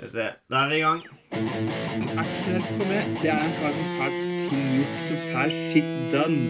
[0.00, 0.28] Skal vi se.
[0.50, 1.00] Der er vi i gang.
[2.20, 3.88] Aksel for meg, det er en kar som
[4.48, 6.42] ting gjort, som får shit done.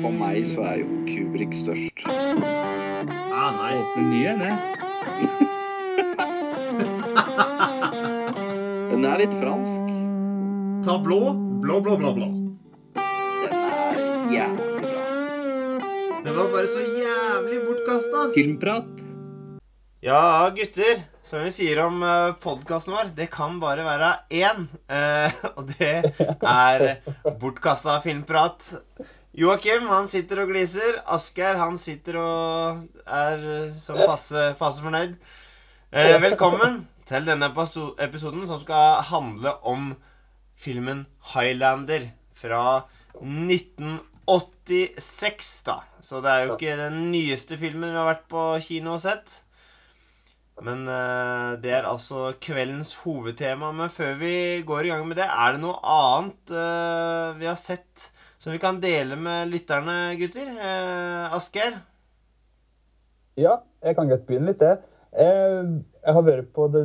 [0.00, 2.00] For meg så er jo Kubrik størst.
[2.08, 3.84] Ah, nice.
[3.84, 4.54] Åpne nye, det.
[8.94, 9.84] Den er litt fransk.
[10.88, 11.20] Ta blå.
[11.60, 12.28] Blå, blå, blå, blå.
[12.96, 15.04] Den er jævlig bra.
[16.24, 18.32] Den var bare så jævlig bortkasta.
[18.32, 19.07] Filmprat.
[20.00, 21.02] Ja, gutter.
[21.26, 24.68] Som vi sier om uh, podkasten vår, det kan bare være én.
[24.86, 27.02] eh, og det er
[27.40, 28.76] bortkasta filmprat.
[29.34, 31.00] Joakim, han sitter og gliser.
[31.02, 33.42] Asgeir, han sitter og er
[33.82, 35.18] så sånn passe, passe fornøyd.
[35.90, 39.96] Eh, velkommen til denne episoden som skal handle om
[40.54, 42.86] filmen Highlander fra
[43.18, 45.82] 1986, da.
[46.06, 49.42] Så det er jo ikke den nyeste filmen vi har vært på kino og sett.
[50.66, 53.70] Men eh, det er altså kveldens hovedtema.
[53.76, 54.34] Men før vi
[54.66, 58.60] går i gang med det, er det noe annet eh, vi har sett som vi
[58.62, 60.46] kan dele med lytterne, gutter?
[60.56, 61.80] Uh, Asgeir?
[63.38, 64.78] Ja, jeg kan godt begynne litt, det.
[65.18, 65.64] Jeg,
[66.04, 66.84] jeg har vært på det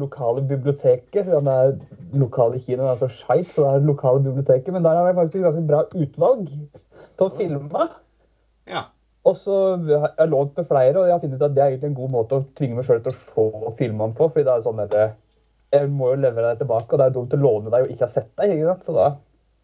[0.00, 1.24] lokale biblioteket.
[1.24, 4.72] siden det er lokale kinoen er så skeit, så det er det lokale biblioteket.
[4.74, 7.88] Men der har jeg faktisk ganske bra utvalg til å filme.
[8.68, 8.84] Ja.
[9.28, 11.72] Og så har jeg lånt med flere, og jeg har funnet ut at det er
[11.74, 14.28] egentlig en god måte å tvinge meg sjøl til å se filmene på.
[14.32, 15.14] fordi det er sånn at jeg-
[15.72, 18.06] jeg må jo levere deg tilbake, og det er dumt å låne deg og ikke
[18.06, 18.50] ha sett deg.
[18.56, 18.84] ikke sant?
[18.88, 19.08] Så da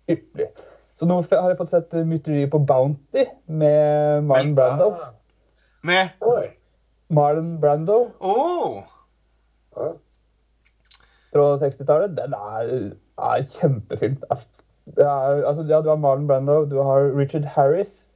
[0.09, 0.48] ypperlig.
[0.97, 4.91] Så nå har jeg fått sett mytteriet på Bounty med Marlon Brando.
[5.83, 6.51] Med Oi.
[7.11, 8.83] Marlon Brando Oh.
[11.33, 12.15] fra 60-tallet.
[12.17, 14.20] Den er, er kjempefilm.
[14.87, 18.07] Det er, altså, ja, du har Marlon Brando, du har Richard Harris.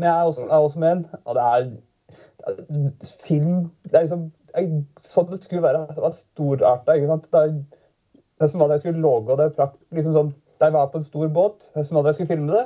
[0.00, 1.06] Men jeg er også, er også med en.
[1.24, 1.64] Og det er,
[2.48, 4.70] det er film Det er liksom er
[5.06, 5.86] sånn det skulle være.
[5.94, 6.96] Det var storarta.
[6.96, 7.26] ikke sant?
[7.30, 7.50] Det er,
[8.16, 11.00] det er som at jeg skulle logge det prakt, liksom sånn, Da jeg var på
[11.00, 12.64] en stor båt, det er som at jeg skulle filme det.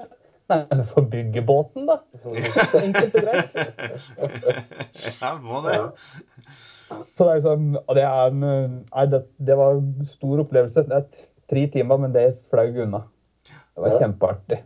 [0.50, 2.00] Nei, men få bygge båten, da.
[2.20, 3.54] Så enkelt og greit.
[5.22, 5.76] Ja, må det.
[7.14, 10.84] Så det er liksom, og det er nei, det, det var en stor opplevelse.
[10.88, 11.06] Det er
[11.50, 13.04] tre timer, men det fløy unna.
[13.46, 14.60] Det var kjempeartig.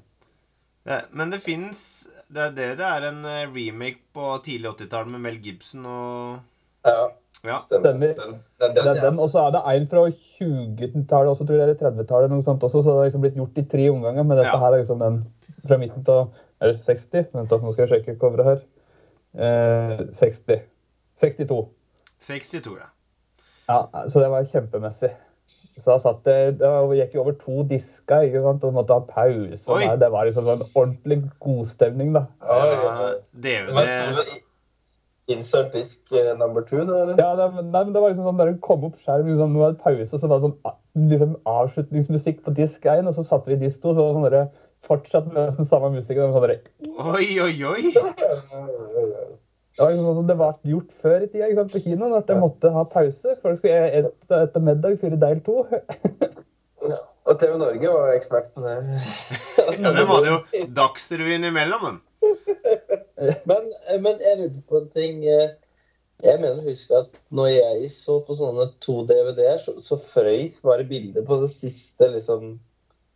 [0.89, 5.07] Ja, Men det fins det er det det er en eh, remake på tidlig 80-tall
[5.15, 6.39] med Mel Gibson og
[6.85, 7.09] Ja,
[7.45, 7.57] Ja.
[7.63, 7.93] stemmer.
[7.93, 8.15] Stemmer.
[8.19, 11.55] Den, den, Det den, er den, og så er det en fra 20-tallet også, tror
[11.57, 14.23] jeg, eller 30-tallet, noe sånt også, så det har liksom blitt gjort i tre omganger.
[14.27, 14.59] Men dette Ja.
[14.59, 15.21] her er liksom den
[15.69, 17.29] fra midten av Eller 60?
[17.33, 18.63] Vent, nå skal jeg sjekke coveret her.
[19.39, 20.63] Eh, 60.
[21.23, 21.69] 62.
[22.21, 22.89] 62, ja.
[23.69, 25.13] Ja, så det var kjempemessig.
[25.79, 29.01] Så da satt det, det gikk jo over to disker, ikke sant, og måtte ha
[29.07, 29.69] pause.
[29.69, 29.87] og Oi.
[29.87, 32.27] det- Det var liksom en ordentlig godstemning, da.
[32.43, 33.15] ja, Det ja, var ja.
[33.47, 34.25] DVD Men,
[35.29, 37.17] Insert disk eh, number two, da, eller?
[37.21, 39.67] Ja, det, nei, men det var liksom sånn, der det kom opp skjerm, liksom, nå
[39.67, 43.23] er det pause, og så var det sånn liksom, avslutningsmusikk på disk én, og så
[43.29, 46.17] satte vi disk to, så var det sånn fortsatt med nesten samme musikk.
[46.19, 46.61] og Sånn der,
[46.99, 47.93] Oi, oi, oi!
[49.79, 52.31] det var sånn som det var gjort før i tida ikke sant, på kinoen, at
[52.33, 53.37] jeg måtte ha pause.
[53.45, 55.55] Folk skulle etter, etter middag fyre del 2.
[56.89, 56.99] Ja.
[57.29, 58.77] Og TV Norge var ekspert på det.
[59.79, 61.99] Ja, var hadde jo Dagsrevyen imellom, dem.
[63.47, 63.67] Men,
[64.03, 65.19] men jeg lurte på en ting.
[65.29, 65.51] eh,
[66.25, 70.57] Jeg mener å huske at når jeg så på sånne to DVD-er, så, så frøys
[70.65, 72.57] bare bildet på det siste liksom,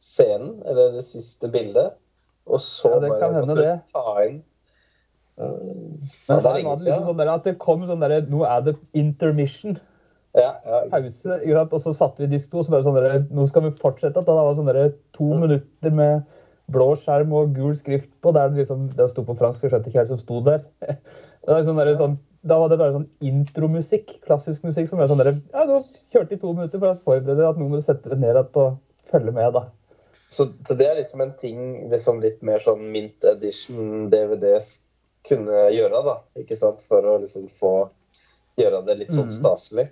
[0.04, 1.96] scenen, eller det siste bildet.
[2.46, 3.74] Og så Ja, det bare kan hende måtte det.
[3.80, 4.38] du ta inn
[5.38, 8.18] Men ja, her det er var det liksom sånn der at det kom sånn der,
[8.28, 9.78] nå er det intermission.
[10.36, 13.44] Ja, ja, pause, og så satte vi disk to, og så bare sånn derre nå
[13.48, 14.16] skal vi fortsette.
[14.16, 16.38] Da det var sånn derre to minutter med
[16.72, 19.90] blå skjerm og gul skrift på, der det liksom, det sto på fransk, jeg skjønte
[19.90, 20.64] ikke helt som sto der.
[21.42, 22.12] Det var sånn der, sånn,
[22.46, 25.80] da var det bare sånn intromusikk, klassisk musikk, som var sånn der, ja, nå
[26.14, 28.76] kjørte i to minutter for å forberede at nå må du sette deg ned og
[29.10, 29.64] følge med, da.
[30.30, 31.58] Så, så det er liksom en ting
[31.90, 34.70] liksom litt mer sånn mint edition DVDs
[35.28, 36.16] kunne gjøre, da.
[36.36, 36.82] Ikke sant?
[36.88, 37.72] For å liksom få
[38.58, 39.38] gjøre det litt sånn Mhm.
[39.40, 39.88] staselig.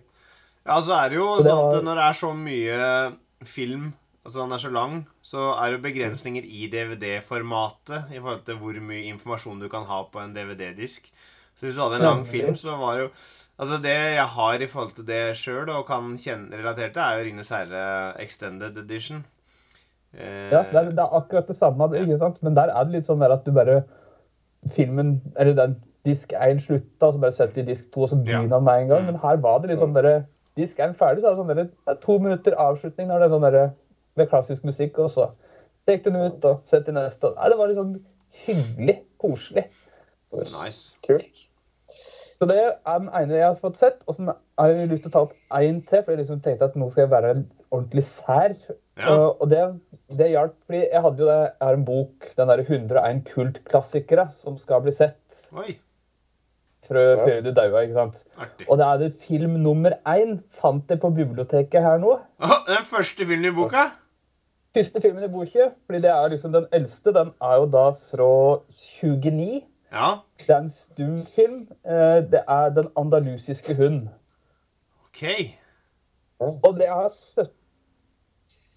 [0.67, 3.93] Ja, så er det jo det sånn at når det er så mye film,
[4.27, 8.75] altså den er så lang, så er det begrensninger i DVD-formatet i forhold til hvor
[8.81, 11.11] mye informasjon du kan ha på en DVD-disk.
[11.57, 13.11] Så hvis du hadde en lang film, så var jo
[13.61, 17.19] Altså det jeg har i forhold til det sjøl, og kan kjenne relatert til, er
[17.19, 19.23] jo 'Ringenes herre Extended Edition'.
[20.17, 22.43] Eh, Ja, det er, det er akkurat det samme, ikke sant?
[22.43, 23.85] Men der er det litt sånn at du bare
[24.69, 28.09] Filmen, eller den disk 1 slutta, og så bare setter de i disk 2, og
[28.09, 28.61] så begynner Ja.
[28.61, 29.05] med en gang.
[29.07, 30.27] Men her var det litt sånn derre
[30.57, 33.29] Disk 1 ferdig, så er det sånn derre er to minutter avslutning når det er
[33.35, 33.73] sånn derre
[34.17, 35.31] med klassisk musikk, og så
[35.87, 37.31] tek den ut og sett i neste.
[37.37, 37.95] Nei, det var litt sånn
[38.47, 39.65] hyggelig, koselig.
[40.33, 40.95] Nice.
[41.07, 41.47] Kult.
[42.41, 43.99] Så det er den ene jeg har fått sett.
[44.09, 46.65] Og så har jeg lyst til å ta opp én til, for jeg liksom tenkte
[46.65, 48.55] at nå skal jeg være ordentlig sær.
[49.01, 49.13] Ja.
[49.17, 49.61] Og, og det,
[50.19, 54.27] det hjalp, fordi jeg hadde jo det, jeg har en bok, den der 101 kultklassikere,
[54.37, 55.79] som skal bli sett Oi,
[56.89, 57.25] før, Ja.
[57.25, 58.25] før du daua, ikke sant.
[58.37, 58.67] artig.
[58.69, 62.19] Og det er det film nummer én, fant jeg på biblioteket her nå.
[62.43, 63.87] Oh, den første filmen i boka?
[64.77, 68.31] Første filmen i boka, fordi det er liksom den eldste, den er jo da fra
[69.01, 69.63] 29.
[69.93, 71.69] Ja, Det er en stum film.
[72.31, 74.09] Det er Den andalusiske hund.
[75.09, 75.25] ok.
[76.41, 77.51] Og det er støtt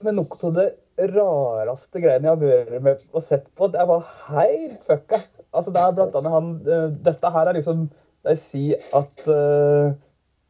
[0.05, 0.69] med noe av det
[1.13, 3.69] rareste greiene jeg har vært med og sett på.
[3.73, 5.19] Det er bare helt fucka.
[5.53, 7.87] Altså, det er blant annet han uh, Dette her er liksom
[8.23, 9.93] De sier at uh,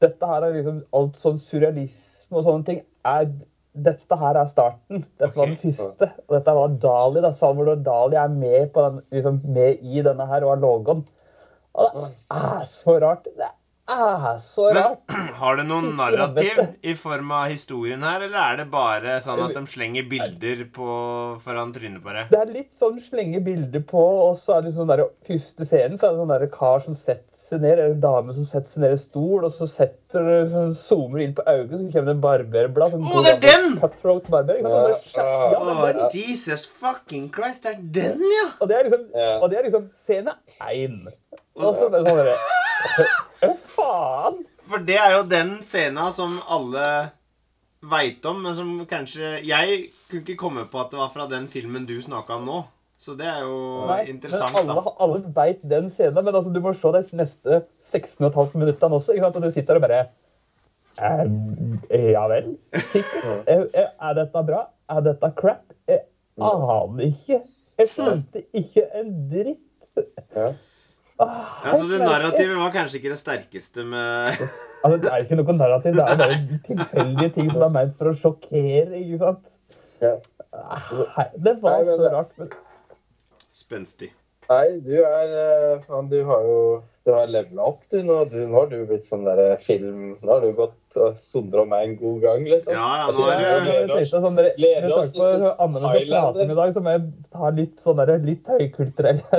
[0.04, 2.80] dette her er liksom alt sånn surrealisme og sånne ting.
[3.08, 3.30] Er,
[3.74, 5.06] dette her er starten.
[5.22, 6.10] Dette var den første.
[6.28, 7.24] Og dette var Dali.
[7.24, 11.06] da, Salvador Dali er med, på den, liksom, med i denne her og har logoen.
[11.74, 13.32] Og det er så rart.
[13.32, 13.48] Det
[13.88, 18.68] er så Men har det noen narrativ i form av historien her, eller er det
[18.72, 20.88] bare sånn at de slenger bilder på
[21.44, 22.32] foran trynet på deg?
[22.32, 26.00] Det er litt sånn slenge bilder på, og så er det sånn der første scenen,
[26.00, 28.72] så er det sånn der kar som setter seg ned, eller en dame som setter
[28.72, 32.16] seg ned i stol, og så setter så zoomer inn på øyet, så kommer det
[32.16, 32.96] en barberblad.
[32.96, 33.76] Sånn oh, det er den!
[33.82, 34.62] Cutthroat barber.
[34.62, 35.12] Ikke sant?
[35.20, 36.02] Er- ja, det er.
[36.16, 38.48] Jesus fucking Christ, det er den, ja!
[38.62, 39.36] og det er liksom, Ja.
[39.42, 40.38] og det er liksom scene
[40.72, 41.04] én.
[41.60, 43.12] Og så er det sånn derre
[43.84, 44.40] faen?
[44.72, 46.88] For det er jo den scena som alle
[47.84, 51.50] veit om, men som kanskje Jeg kunne ikke komme på at det var fra den
[51.52, 52.62] filmen du snakka om nå.
[53.04, 53.58] Så det er jo
[53.90, 54.94] Nei, interessant, alle, da.
[55.04, 59.12] alle veit den scenen, men altså, du må se de neste 16,5 minuttene også.
[59.18, 59.40] Ikke sant?
[59.42, 60.06] Og du sitter og bare
[61.04, 62.54] «Ehm, Ja vel?
[62.94, 63.44] Sikkert.
[63.52, 64.62] Er, er- er dette bra?
[64.94, 65.66] Er dette crap?
[65.90, 66.06] Jeg
[66.40, 67.42] aner ikke.
[67.82, 69.60] Jeg skjønte ikke en dritt.
[70.38, 70.48] Ja.
[71.28, 74.42] Ja, det narrativet var kanskje ikke det sterkeste med
[74.84, 77.96] Altså, det er jo ikke noe narrativ, det er bare tilfeldige ting som er ment
[78.00, 79.56] for å sjokkere, ikke sant?
[80.04, 80.18] Ja.
[81.40, 82.36] Det var Nei, men så rart.
[82.38, 82.52] Men
[83.54, 84.12] spenstig.
[84.50, 86.58] Nei, du er eh, Faen, du har jo
[87.06, 88.18] Du har levela opp, du nå.
[88.32, 91.86] Du, nå har du blitt sånn derre film Nå har du gått og sondra meg
[91.88, 92.76] en god gang, liksom.
[92.76, 95.24] Ja, ja, Altså, nå er du sånn, Gleder oss til
[95.88, 96.44] Highlander.
[96.44, 99.24] i dag, så må jeg ta litt sånn derre litt høykulturell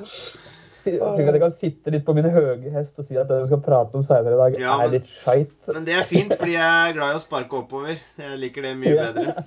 [0.00, 3.60] at jeg kan sitte litt på min høye hest og si at det vi skal
[3.64, 5.50] prate om senere i dag, Ja, men- er litt skeit.
[5.68, 7.98] Men det er fint, fordi jeg er glad i å sparke oppover.
[8.18, 9.12] Jeg liker det mye Ja.
[9.12, 9.44] bedre.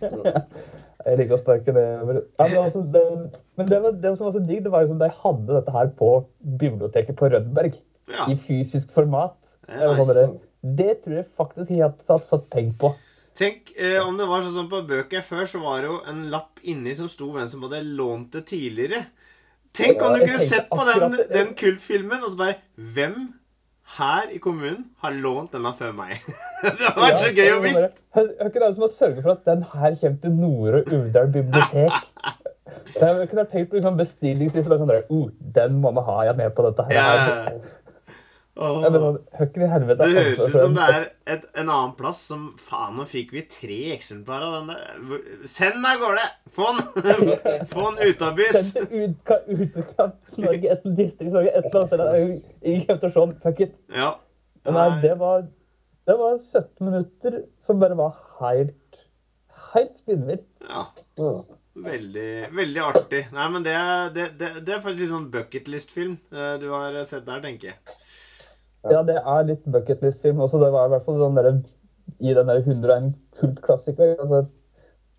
[1.00, 2.18] Jeg liker å sparke nedover.
[2.38, 3.02] Ja, men altså, det,
[3.56, 5.72] men det, var, det som var så digg, det var jo som de hadde dette
[5.72, 6.08] her på
[6.60, 7.78] biblioteket på Rødberg.
[8.10, 9.32] Ja, I fysisk format.
[9.66, 10.26] det Det, nice.
[10.76, 12.90] det tror jeg faktisk jeg hadde satt, satt penger på.
[13.40, 16.26] Tenk eh, om det var sånn som på bøker før, så var det jo en
[16.34, 19.06] lapp inni som sto hvem som hadde lånt det tidligere.
[19.76, 22.54] Tenk om du kunne sett på den, den kultfilmen, og så bare
[22.94, 23.16] Hvem
[23.98, 26.20] her i kommunen har lånt denne før meg?
[26.62, 28.04] det hadde vært så gøy å visst.
[28.16, 31.98] Hør ikke det som har sørget for at den her kommer til Nore Uvdal bibliotek?
[32.94, 34.78] Jeg kunne tenkt på liksom bestillingsliste.
[34.78, 36.94] Sånn uh, den må vi ha, jeg er med på dette her.
[36.94, 37.54] Ja.
[38.60, 40.04] I helvete.
[40.04, 41.04] Det høres altså, ut som det er
[41.34, 45.22] et, en annen plass som Faen, nå fikk vi tre eksemplarer av den der.
[45.48, 46.26] Send den av gårde!
[46.56, 47.30] Få den!
[47.72, 48.58] Få den ut av bys!
[48.58, 49.32] Send til ut,
[49.78, 53.06] Utkant-Norge, et Distrikts-Norge, et eller annet sted.
[53.06, 53.32] Se den.
[53.46, 53.78] Fuck it.
[53.96, 54.10] Ja.
[54.68, 55.46] Men nei, det var,
[56.10, 59.00] det var 17 minutter som bare var helt,
[59.72, 60.46] helt spinnvilt.
[60.68, 60.84] ja.
[61.20, 61.56] Mm.
[61.80, 63.20] Veldig, veldig artig.
[63.32, 63.74] Nei, men det
[64.16, 67.98] det, det, det er faktisk litt sånn bucketlist-film eh, du har sett der, tenker jeg.
[68.88, 70.60] Ja, det er litt bucketlist-film også.
[70.62, 71.50] Det var i hvert fall sånn der,
[72.20, 73.10] i den der 101
[73.40, 74.14] kultklassiker.
[74.22, 74.44] Altså,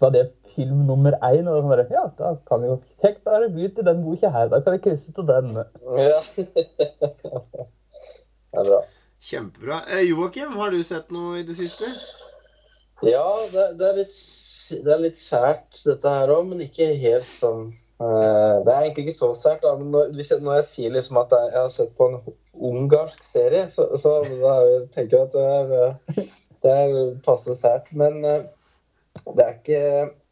[0.01, 3.21] da det er film nummer én, og sånn der, ja, da kan vi jo Kjekt,
[3.27, 4.49] da er det begynt i den boka her.
[4.49, 5.53] Da kan vi krysse til den.
[6.01, 6.21] Ja.
[8.51, 8.81] Det er bra.
[9.21, 9.83] Kjempebra.
[9.93, 11.87] Eh, Joakim, har du sett noe i det siste?
[13.05, 14.17] Ja, det, det, er litt,
[14.85, 17.69] det er litt sært, dette her òg, men ikke helt sånn
[18.01, 21.91] Det er egentlig ikke så sært, men når, jeg, sier liksom at jeg, har sett
[21.97, 22.17] på en
[22.53, 24.15] ungarsk serie, så, så
[24.95, 26.25] tenker jeg at det er, eh,
[26.63, 27.91] det er passe sært.
[27.97, 28.43] Men eh,
[29.35, 29.81] det er ikke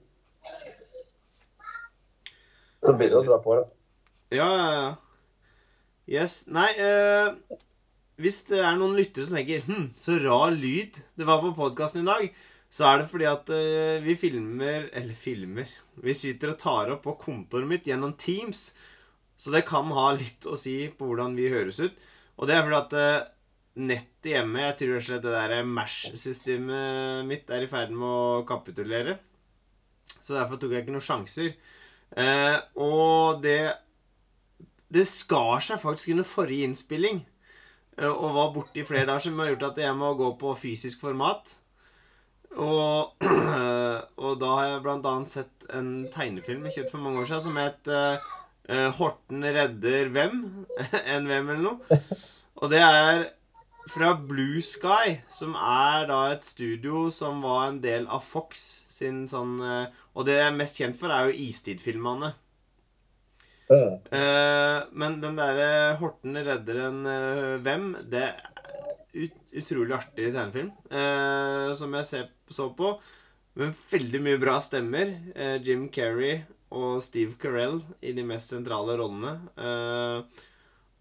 [2.84, 3.66] Så blir det å dra på det.
[4.36, 4.90] Ja, ja, ja.
[6.10, 6.44] Yes.
[6.50, 7.58] Nei, uh,
[8.20, 12.02] hvis det er noen lyttere som tenker Hm, så rar lyd det var på podkasten
[12.02, 12.32] i dag,
[12.74, 15.70] så er det fordi at uh, vi filmer Eller filmer
[16.02, 18.72] Vi sitter og tar opp på kontoret mitt gjennom Teams.
[19.40, 22.09] Så det kan ha litt å si på hvordan vi høres ut.
[22.40, 23.28] Og det er fordi at eh,
[23.80, 29.18] nettet hjemme Jeg tror slett det der Mash-systemet mitt er i ferd med å kapitulere.
[30.20, 31.54] Så derfor tok jeg ikke noen sjanser.
[32.16, 33.76] Eh, og det
[34.90, 37.26] Det skar seg faktisk under forrige innspilling.
[37.98, 40.56] eh, Og var borte i flere dager, som har gjort at jeg må gå på
[40.58, 41.56] fysisk format.
[42.56, 43.14] Og,
[44.26, 47.44] og da har jeg blant annet sett en tegnefilm jeg kjøpte for mange år siden
[47.46, 47.92] som het
[48.70, 50.66] 'Horten redder hvem?'
[51.14, 52.00] en hvem eller noe.
[52.60, 53.30] Og det er
[53.90, 59.24] fra Blue Sky, som er da et studio som var en del av Fox sin
[59.32, 62.34] sånn eh, Og det jeg er mest kjent for, er jo Istid-filmene.
[63.70, 64.02] Uh.
[64.98, 68.40] men den derre Horten redder en eh, hvem, det er
[69.14, 70.72] ut, utrolig artig tegnefilm.
[70.90, 72.96] eh, som jeg ser, så på.
[73.60, 75.14] Men veldig mye bra stemmer.
[75.36, 76.42] Eh, Jim Carrey
[76.76, 79.36] og Steve Carell i de mest sentrale rollene.
[79.58, 80.46] Uh,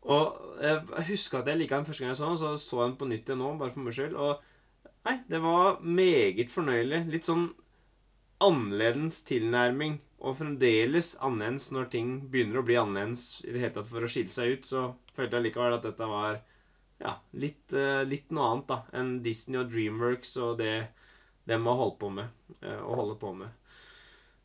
[0.08, 2.90] og jeg husker at jeg liket den første gang jeg så den, så så jeg
[2.90, 4.14] den på nytt igjen nå, bare for meg skyld.
[4.16, 7.02] Og nei, det var meget fornøyelig.
[7.12, 7.48] Litt sånn
[8.44, 9.98] annerledes tilnærming.
[10.18, 14.10] Og fremdeles annerledes når ting begynner å bli annerledes i det hele tatt for å
[14.10, 14.70] skille seg ut.
[14.70, 16.40] Så følte jeg likevel at dette var
[17.02, 20.76] ja, litt, eh, litt noe annet da enn Disney og Dreamworks og det
[21.48, 22.34] de har holdt på med.
[22.62, 23.57] eh, og holder på med.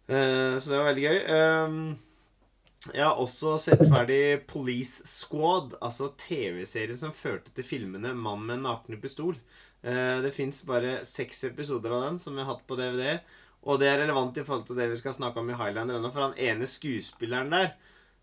[0.07, 1.19] Eh, så det var veldig gøy.
[1.31, 1.77] Ehm,
[2.91, 8.63] jeg har også sett ferdig Police Squad, altså TV-serien som førte til filmene 'Mann med
[8.65, 9.39] nakne pistol'.
[9.83, 13.21] Eh, det fins bare seks episoder av den som vi har hatt på DVD.
[13.63, 16.11] Og det er relevant i forhold til det vi skal snakke om i Highlander ennå.
[16.11, 17.71] For han ene skuespilleren der,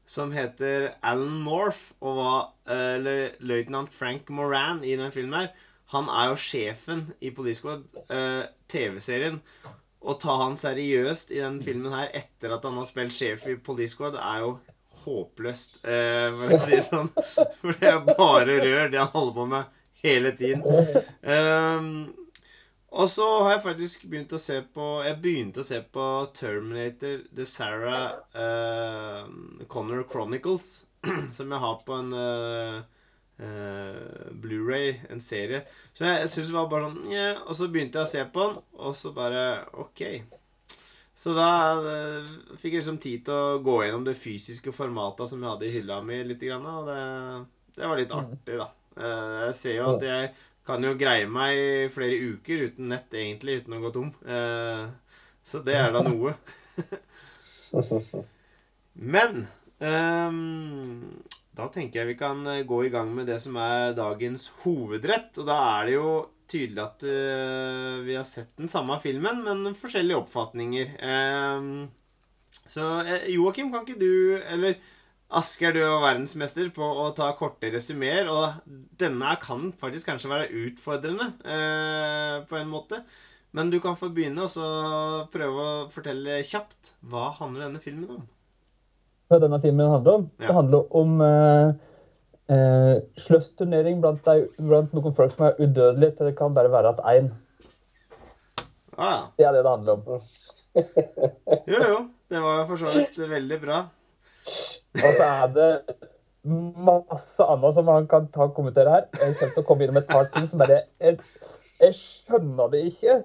[0.07, 5.49] som heter Alan North, og var eh, løytnant Frank Moran i den filmen her,
[5.87, 7.83] han er jo sjefen i Police Squad,
[8.69, 9.41] TV-serien.
[10.01, 13.59] Å ta han seriøst i den filmen her etter at han har spilt sjef i
[13.61, 14.55] Police Squad, er jo
[15.05, 17.11] håpløst, eh, for å si det sånn.
[17.61, 20.65] For det er bare rør, det han holder på med hele tiden.
[21.23, 21.91] Um,
[22.91, 27.21] og så har jeg faktisk begynt å se på Jeg begynte å se på Terminator
[27.37, 29.29] The Sarah uh,
[29.71, 30.81] Connor Chronicles,
[31.37, 32.81] som jeg har på en eh,
[33.41, 35.63] eh, Blu-ray, en serie.
[35.95, 37.41] Så jeg, jeg synes det var bare sånn yeah.
[37.47, 39.45] Og så begynte jeg å se på den, og så bare
[39.81, 40.05] OK.
[41.21, 45.43] Så da uh, fikk jeg liksom tid til å gå gjennom det fysiske formatet som
[45.43, 47.01] jeg hadde i hylla mi litt, og det,
[47.77, 48.71] det var litt artig, da.
[48.97, 50.31] Uh, jeg ser jo at jeg
[50.71, 54.11] kan jo greie meg i flere uker uten nett, egentlig, uten å gå tom.
[54.25, 54.89] Uh,
[55.45, 56.33] så det er da noe.
[59.13, 59.45] Men
[59.79, 61.21] ehm,
[61.61, 65.33] da tenker jeg vi kan eh, gå i gang med det som er dagens hovedrett.
[65.41, 66.13] Og da er det jo
[66.51, 70.97] tydelig at uh, vi har sett den samme filmen, men forskjellige oppfatninger.
[70.99, 71.85] Um,
[72.67, 74.81] så eh, Joakim, kan ikke du, eller
[75.31, 78.65] Asker, du er verdensmester på å ta korte resumeer, og
[78.99, 83.05] denne kan faktisk kanskje være utfordrende uh, på en måte.
[83.55, 84.67] Men du kan få begynne og så
[85.31, 88.29] prøve å fortelle kjapt hva handler denne filmen om.
[89.31, 90.27] Hva denne filmen handler om?
[90.41, 90.49] Ja.
[90.49, 91.69] Det handler om eh,
[92.51, 94.27] eh, sløsturnering blant,
[94.59, 97.31] blant noen folk som er udødelige, til det kan bare være at én.
[98.99, 99.29] Ah.
[99.39, 100.03] Det er det det handler om.
[101.71, 102.01] Jo, jo.
[102.31, 103.79] Det var for så vidt veldig bra.
[104.99, 105.71] Og så er det
[106.91, 109.09] masse annet som han kan ta og kommentere her.
[109.15, 111.19] Jeg kommer til å komme innom et par ting som bare Jeg,
[111.81, 113.17] jeg skjønner det ikke.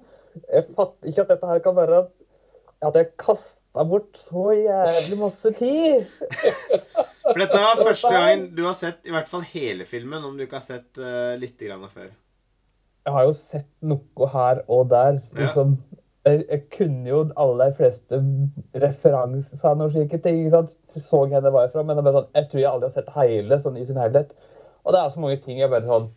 [0.52, 2.02] Jeg fatter ikke at dette her kan være
[2.84, 3.12] At jeg
[3.76, 6.06] kasta bort så jævlig masse tid.
[7.32, 10.44] For dette var første gangen du har sett i hvert fall hele filmen, om du
[10.44, 12.10] ikke har sett uh, litt grann før.
[13.06, 15.20] jeg har jo sett noe her og der.
[15.34, 15.40] Ja.
[15.42, 15.76] liksom.
[16.26, 18.18] Jeg, jeg kunne jo alle de fleste
[18.74, 20.40] referansene og slike ting.
[20.40, 20.76] ikke sant?
[20.96, 23.58] Så jeg det var fra, men er sånn, jeg tror jeg aldri har sett hele
[23.62, 24.32] sånn i sin helhet.
[24.82, 26.08] Og det er så mange ting jeg bare sånn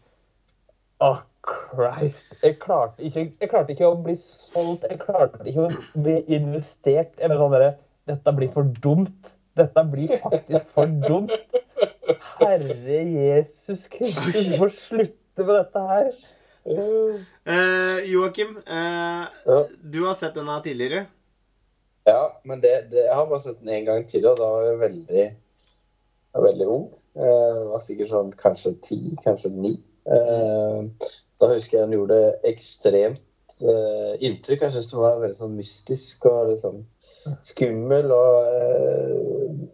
[0.99, 1.21] Åh,
[1.69, 2.25] Christ.
[2.43, 4.85] Jeg klarte, ikke, jeg klarte ikke å bli solgt.
[4.89, 7.13] Jeg klarte ikke å bli investert.
[7.19, 7.69] Jeg bare sånn der,
[8.09, 9.31] Dette blir for dumt.
[9.59, 11.33] Dette blir faktisk for dumt.
[12.39, 16.11] Herre Jesus Kristus, du får slutte med dette her.
[16.69, 19.59] Uh, Joakim, uh, Ja.
[19.81, 21.05] du har sett denne tidligere.
[22.07, 24.65] Ja, men det, det, jeg har bare sett den en gang tidligere, og da var
[24.65, 25.25] jeg veldig,
[26.47, 26.87] veldig ung.
[27.19, 29.73] Jeg var sikkert sånn kanskje ti, kanskje ni.
[30.09, 32.19] Eh, Da husker jeg han gjorde
[32.49, 33.23] ekstremt
[33.63, 34.65] uh, inntrykk.
[34.65, 36.83] Jeg syns den var veldig sånn mystisk og liksom
[37.47, 38.13] skummel.
[38.15, 39.67] og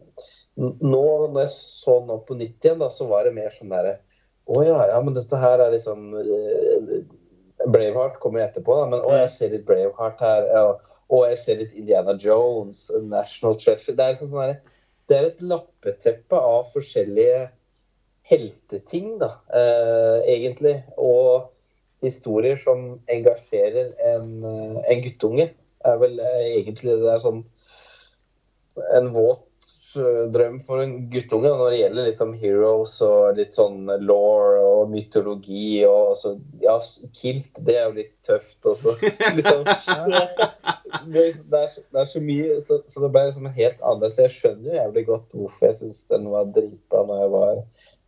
[0.55, 1.01] Uh, nå,
[1.33, 3.97] når jeg så den opp på nytt igjen, da, så var det mer sånn derre
[4.47, 6.93] Å ja, ja, men dette her er liksom uh,
[7.65, 10.47] Braveheart kommer etterpå, da, men å, jeg ser litt Braveheart her.
[11.13, 13.95] Og jeg ser litt Indiana Jones, National Treasure.
[13.95, 14.79] Det er, liksom sånn der,
[15.09, 17.45] det er et lappeteppe av forskjellige
[18.29, 20.77] helteting, da, uh, egentlig.
[20.97, 21.47] Og
[22.03, 25.49] historier som engasjerer en, eh, en guttunge.
[25.85, 27.43] er vel eh, egentlig det er sånn
[28.97, 29.67] en våt
[29.99, 34.89] eh, drøm for en guttunge når det gjelder liksom heroes og litt sånn law og
[34.91, 36.79] mytologi og så, Ja,
[37.13, 38.95] kilt, det er jo litt tøft også.
[39.37, 39.63] liksom,
[41.13, 44.21] det, er, det er så mye så, så det ble liksom helt annerledes.
[44.25, 47.65] Jeg skjønner jo jævlig godt hvorfor jeg syns den var dritbra da jeg var,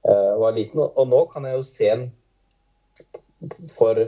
[0.10, 0.82] uh, var liten.
[0.82, 2.10] Og, og nå kan jeg jo se den
[3.75, 4.03] for,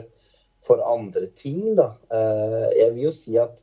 [0.66, 1.92] for andre ting, da.
[2.12, 3.62] Eh, jeg vil jo si at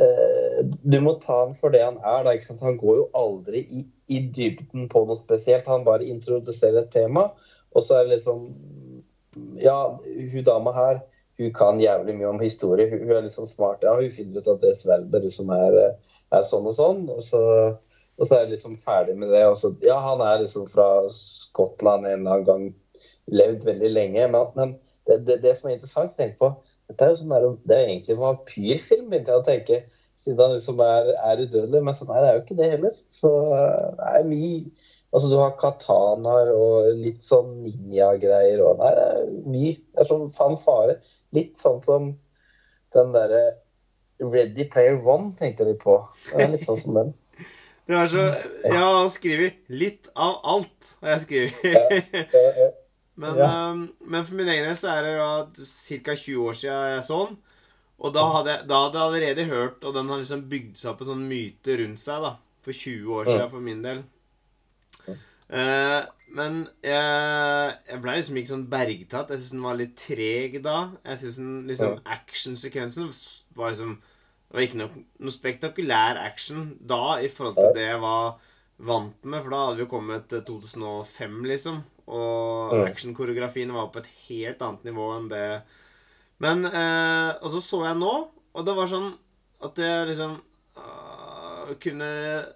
[0.00, 2.26] eh, du må ta han for det han er.
[2.26, 2.36] Da?
[2.62, 5.68] Han går jo aldri i, i dybden på noe spesielt.
[5.70, 7.30] Han bare introduserer et tema,
[7.74, 8.48] og så er det liksom
[9.60, 11.02] Ja, hun dama her
[11.38, 12.88] hun kan jævlig mye om historie.
[12.90, 13.84] Hun, hun er liksom smart.
[13.84, 15.76] Ja, hun finner ut at det sverdet liksom er,
[16.32, 17.02] er sånn og sånn.
[17.12, 17.42] Og så,
[18.16, 19.44] og så er jeg liksom ferdig med det.
[19.60, 22.66] Så, ja, han er liksom fra Skottland en eller annen gang.
[23.32, 24.26] Levd veldig lenge.
[24.32, 24.74] Men, men
[25.08, 26.52] det, det, det som er interessant å tenke på,
[26.86, 29.80] dette er jo sånn der, det er egentlig en vampyrfilm, begynte jeg å tenke.
[30.16, 31.82] Siden han liksom er, er udødelig.
[31.86, 33.00] Men sånn er det jo ikke det heller.
[33.12, 33.32] Så
[33.98, 34.60] det er mye
[35.14, 39.76] Altså, du har katanaer og litt sånn ninja-greier og Nei, det er mye.
[39.94, 40.96] Det er sånn fanfare.
[41.32, 42.10] Litt sånn som
[42.92, 43.44] den derre
[44.20, 45.94] Ready Player One, tenkte jeg litt på.
[46.32, 47.14] Det er litt sånn som den.
[47.86, 48.24] Det var så
[48.64, 50.96] Jeg har skrevet 'litt av alt'.
[51.00, 52.74] har jeg skrevet.
[53.16, 53.70] Men, Ja.
[53.72, 55.66] um, men for min egen del så er det
[56.04, 56.14] ca.
[56.14, 57.38] 20 år siden jeg så den.
[57.98, 60.90] Og da hadde, jeg, da hadde jeg allerede hørt, og den har liksom bygd seg
[60.90, 62.34] opp en sånn myte rundt seg, da.
[62.66, 64.02] For 20 år siden, for min del.
[65.46, 66.02] Uh,
[66.34, 69.30] men jeg, jeg ble liksom ikke sånn bergtatt.
[69.30, 70.76] Jeg syns den var litt treg da.
[71.06, 71.38] Jeg syns
[71.70, 73.12] liksom actionsekvensen
[73.54, 73.92] var liksom
[74.46, 78.36] Det var ikke noe, noe spektakulær action da i forhold til det jeg var
[78.78, 81.82] vant med, for da hadde vi jo kommet til 2005, liksom.
[82.06, 82.84] Og Mm.
[82.86, 85.62] actionkoreografien var på et helt annet nivå enn det
[86.38, 88.12] Men eh, Og så så jeg nå,
[88.54, 89.14] og det var sånn
[89.64, 90.36] at jeg liksom
[90.76, 92.08] uh, kunne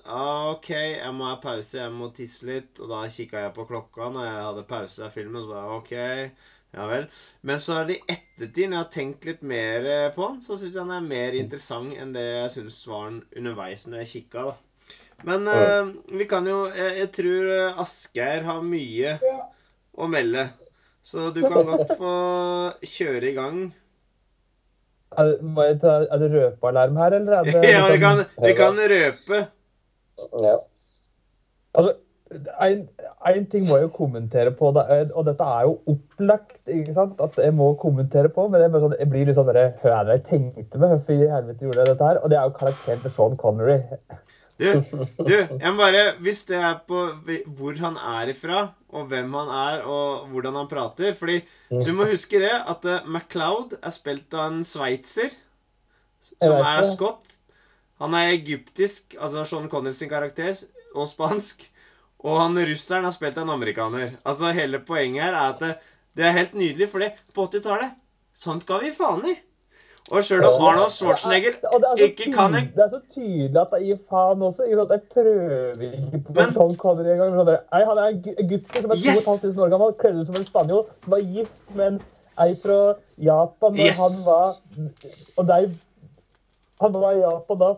[0.07, 2.79] uh, OK, jeg må ha pause, jeg må tisse litt.
[2.79, 5.79] Og da kikka jeg på klokka når jeg hadde pause av filmen, så var jeg
[5.81, 6.37] OK.
[6.77, 7.07] Ja vel.
[7.43, 10.55] Men så er det i ettertid, når jeg har tenkt litt mer på den, så
[10.61, 14.13] syns jeg den er mer interessant enn det jeg syns var den underveis når jeg
[14.13, 14.55] kikka, da.
[15.27, 19.17] Men uh, vi kan jo jeg, jeg tror eh, Asgeir har mye
[20.01, 20.47] å melde.
[21.05, 22.15] Så du kan godt få
[22.87, 23.61] kjøre i gang.
[25.19, 28.23] Er, må jeg ta, er det røpealarm her, eller er det Ja, vi liksom- kan,
[28.47, 29.41] vi kan røpe.
[30.45, 30.55] ja.
[31.75, 31.93] Altså,
[32.63, 32.89] en,
[33.27, 36.95] en ting må jeg jo kommentere på, da, eh, og dette er jo opplagt ikke
[36.95, 39.97] sant, at jeg må kommentere på, men jeg, sånn, jeg blir litt sånn der, Hva
[39.99, 40.93] er det jeg tenkte med?
[40.95, 42.21] Hvorfor i helvete gjorde jeg dette her?
[42.23, 43.81] Og det er jo karakteren til Sean Connery.
[44.61, 44.67] Du,
[45.29, 47.07] du, jeg må bare Hvis det er på
[47.57, 52.11] hvor han er ifra, og hvem han er, og hvordan han prater Fordi du må
[52.11, 55.33] huske det at uh, MacLeod er spilt av en sveitser
[56.21, 57.25] som er skott.
[58.01, 60.59] Han er egyptisk, altså Sean Connors sin karakter,
[60.95, 61.65] og spansk.
[62.21, 64.19] Og han russeren har spilt av en amerikaner.
[64.29, 65.71] Altså Hele poenget her er at det,
[66.17, 67.97] det er helt nydelig, fordi på 80-tallet
[68.41, 69.35] Sånt ga vi faen i.
[70.11, 73.01] Og sjøl om Arnold Schwarzenegger Og det er så ikke kan en Det er så
[73.15, 74.63] tydelig at det gir faen også.
[74.71, 77.37] Jeg prøver ikke på Men- Sean Connery engang.
[77.37, 79.21] Sånn Nei, han er en egypter som er Yes!
[79.25, 82.01] 2500 år gammel, kledd ut som en spanjol, som var gift med en
[82.41, 82.81] ei fra
[83.21, 83.99] Japan når Yes!
[83.99, 84.57] han var
[85.39, 85.61] Og de
[86.81, 87.75] Han var i Japan da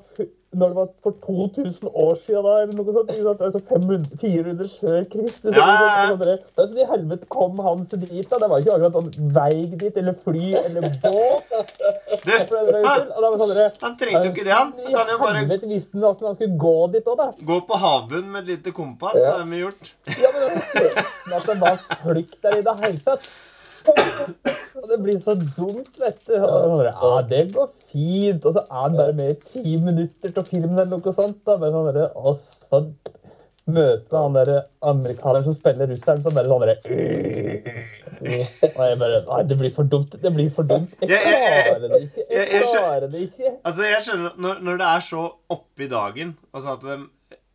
[0.53, 3.13] når det var for 2000 år siden, da, eller noe sånt.
[3.41, 5.55] Altså 500, 400 før Kristus.
[5.57, 6.11] Ja, ja, ja.
[6.13, 8.41] Altså, sånn i helvete kom han seg dit, da.
[8.43, 11.55] Det var ikke akkurat sånn vei dit, eller fly, eller båt.
[12.13, 13.55] Du, var jo han, sånn
[13.87, 14.75] han trengte jo ikke det, han.
[14.77, 17.31] Han kan jo bare helvete visste han hvordan han skulle gå dit òg, da.
[17.53, 19.17] gå på havbunnen med et lite kompass.
[19.17, 19.39] Ja.
[19.39, 19.95] Det er mye gjort.
[20.21, 23.33] Ja, men at det var flukt der i det hele tatt.
[24.79, 26.37] Og det blir så dumt, vet du.
[26.37, 28.45] Og så bare, Ja, det går fint.
[28.49, 31.43] Og så er han bare med i ti minutter til filmen eller noe sånt.
[31.47, 31.57] Da.
[31.61, 32.83] Bare sånn der, og så
[33.73, 34.51] møter han der
[34.91, 36.79] amerikaneren som spiller russeren, som bare sånn derre
[38.23, 40.15] Og jeg bare Nei, det blir for dumt.
[40.23, 40.93] Det blir for dumt.
[41.03, 42.25] Jeg klarer det ikke.
[42.31, 43.53] jeg- klarer det ikke.
[43.65, 46.99] Altså, jeg skjønner når, når det er så oppi dagen, altså at de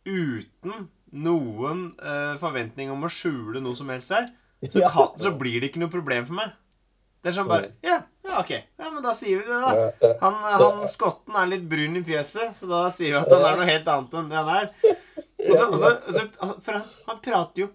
[0.08, 4.28] uten noen eh, forventning om å skjule noe som helst her,
[4.68, 6.50] så, kan, så blir det ikke noe problem for meg.
[7.22, 8.52] Det er sånn bare Ja, ja ok.
[8.54, 9.72] Ja, men da sier vi det, da.
[9.74, 10.12] Ja, ja.
[10.22, 13.58] Han, han skotten er litt brun i fjeset, så da sier vi at han er
[13.60, 14.70] noe helt annet enn det han er.
[15.38, 17.68] Og så, og så, og så, for han, han prater jo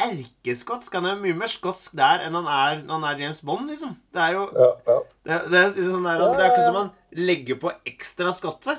[0.00, 0.94] erkeskotsk.
[0.98, 3.94] Han er mye mer skotsk der enn han er når han er James Bond, liksom.
[4.14, 6.80] Det er jo Ja, ja, det, det, er liksom sånn der, det er akkurat som
[6.80, 6.92] han
[7.30, 8.78] legger på ekstra skotse.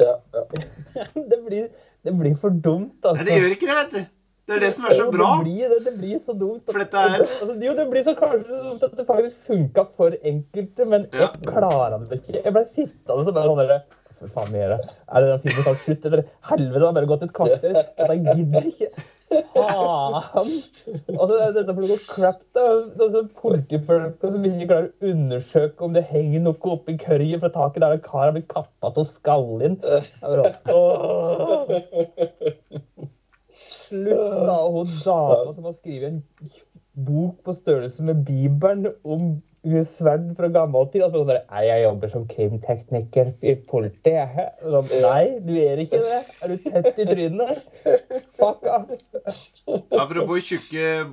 [0.00, 0.44] ja, ja.
[1.30, 1.68] Det blir,
[2.04, 3.18] det blir for dumt, altså.
[3.20, 4.13] Nei, det gjør ikke det, vet du.
[4.46, 5.28] Det er det som er så bra.
[5.40, 6.64] Det blir, det, blir så dumt.
[6.68, 10.84] For dette er- altså, jo, det blir så kanskje at det faktisk funka for enkelte,
[10.90, 11.30] men Ja.
[11.32, 12.42] jeg klarer det ikke.
[12.44, 13.82] Jeg ble sittende så bare sånn derre
[14.20, 14.80] For faen, gjør jeg?
[15.12, 17.74] Er det den filmen tar slutt, eller helvete, det har bare gått et kvarter.
[17.98, 18.88] Jeg gidder ikke.
[19.54, 20.52] Faen!
[21.18, 22.64] Og så er dette for noe crap, da.
[23.04, 27.80] Altså, Politifolka som ikke klarer å undersøke om det henger noe oppi curryet fra taket
[27.82, 29.80] der en kar har blitt kappa til skallen.
[33.88, 34.60] Slutt, da.
[34.68, 36.22] Hun dama som har skrevet en
[36.94, 41.02] bok på størrelse med Bibelen om sverd fra gammel tid.
[41.06, 44.18] Altså, der, «Nei, jeg jobber som krimtekniker i politiet.
[44.36, 44.48] jeg».
[44.60, 46.18] Sånn, Nei, du er ikke det.
[46.42, 47.62] Er du tett i trynet?
[48.38, 48.92] Fuck off.
[49.96, 51.04] Apropos tjukke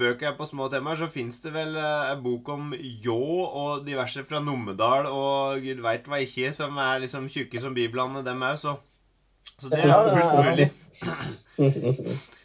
[0.00, 4.40] bøker på små temaer, så fins det vel en bok om ljå og diverse fra
[4.40, 8.78] Numedal og gud veit hva ikke, som er liksom tjukke som biblene, dem òg, så
[9.62, 10.50] Så det er Ja, fullt ja, ja.
[10.50, 10.70] mulig.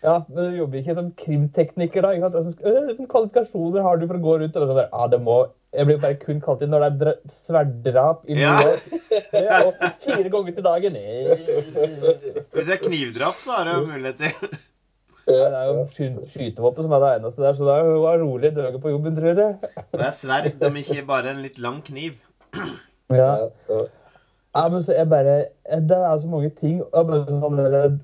[0.04, 2.12] Ja, men du jobber ikke som krimtekniker, da.
[2.14, 2.36] ikke sant?
[2.36, 4.90] Altså, øh, Hvilke kvalifikasjoner har du for å gå rundt og sånn der?
[4.94, 5.38] Ja, det må
[5.74, 8.54] Jeg blir bare kun kalt inn når det er dra- sverddrap i New Ja.
[8.62, 8.84] York.
[9.34, 9.74] Ja, og
[10.06, 10.94] fire ganger til dagen.
[12.54, 14.32] Hvis det er knivdrap, så har jeg muligheter.
[15.28, 18.54] Det er jo sky- skytevåpen som er det eneste der, så det er jo rolig
[18.56, 19.58] døge på jobben, tror jeg.
[19.92, 22.14] Det er sverd, om ikke bare en litt lang kniv.
[23.12, 23.34] Ja.
[24.56, 25.34] Ja, men så er bare
[25.68, 26.82] Det er så mange ting.
[26.94, 27.98] og bare sånn der,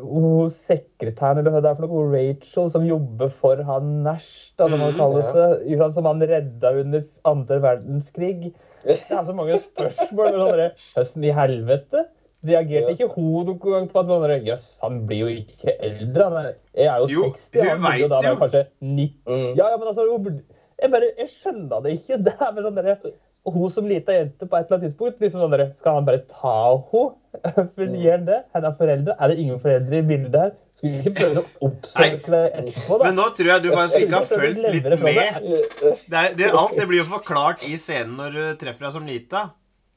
[0.00, 4.68] hun sekretæren eller hva det er for noe, Rachel, som jobber for han Nash, da,
[4.68, 5.90] som han Mm, seg, ja.
[5.90, 8.52] som han redda under andre verdenskrig.
[8.86, 10.32] Det er så mange spørsmål.
[10.32, 10.70] men
[11.04, 12.06] Sånn, i helvete?
[12.42, 12.94] Reagerte Ja.
[12.96, 16.24] ikke hun noen gang på at man, Jøss, han blir jo ikke eldre.
[16.24, 19.12] Han er, jeg er jo, Jo, 60, han blir jo da kanskje 90.
[19.28, 19.56] Mm.
[19.56, 20.42] Ja, ja, men altså,
[20.82, 22.18] jeg bare, jeg skjønner det ikke.
[22.24, 22.96] Det er bare sånn der,
[23.42, 26.04] og hun som lita jente på et eller annet tidspunkt, liksom sånn der, skal han
[26.06, 26.52] bare ta
[26.92, 27.16] henne?
[27.74, 28.36] For gjør han det?
[28.54, 29.14] Han er foreldre.
[29.18, 30.52] Er det ingen foreldre i bildet her?
[30.76, 33.08] Skulle vi ikke prøve å oppsøke det etterpå, da?
[33.08, 35.18] Men nå tror jeg du faktisk ikke har fulgt litt med.
[35.42, 35.96] det.
[36.12, 39.08] Det er, det, alt det blir jo forklart i scenen når du treffer deg som
[39.08, 39.42] lita.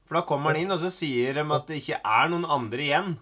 [0.06, 2.88] For da kommer han inn, og så sier de at det ikke er noen andre
[2.88, 3.14] igjen.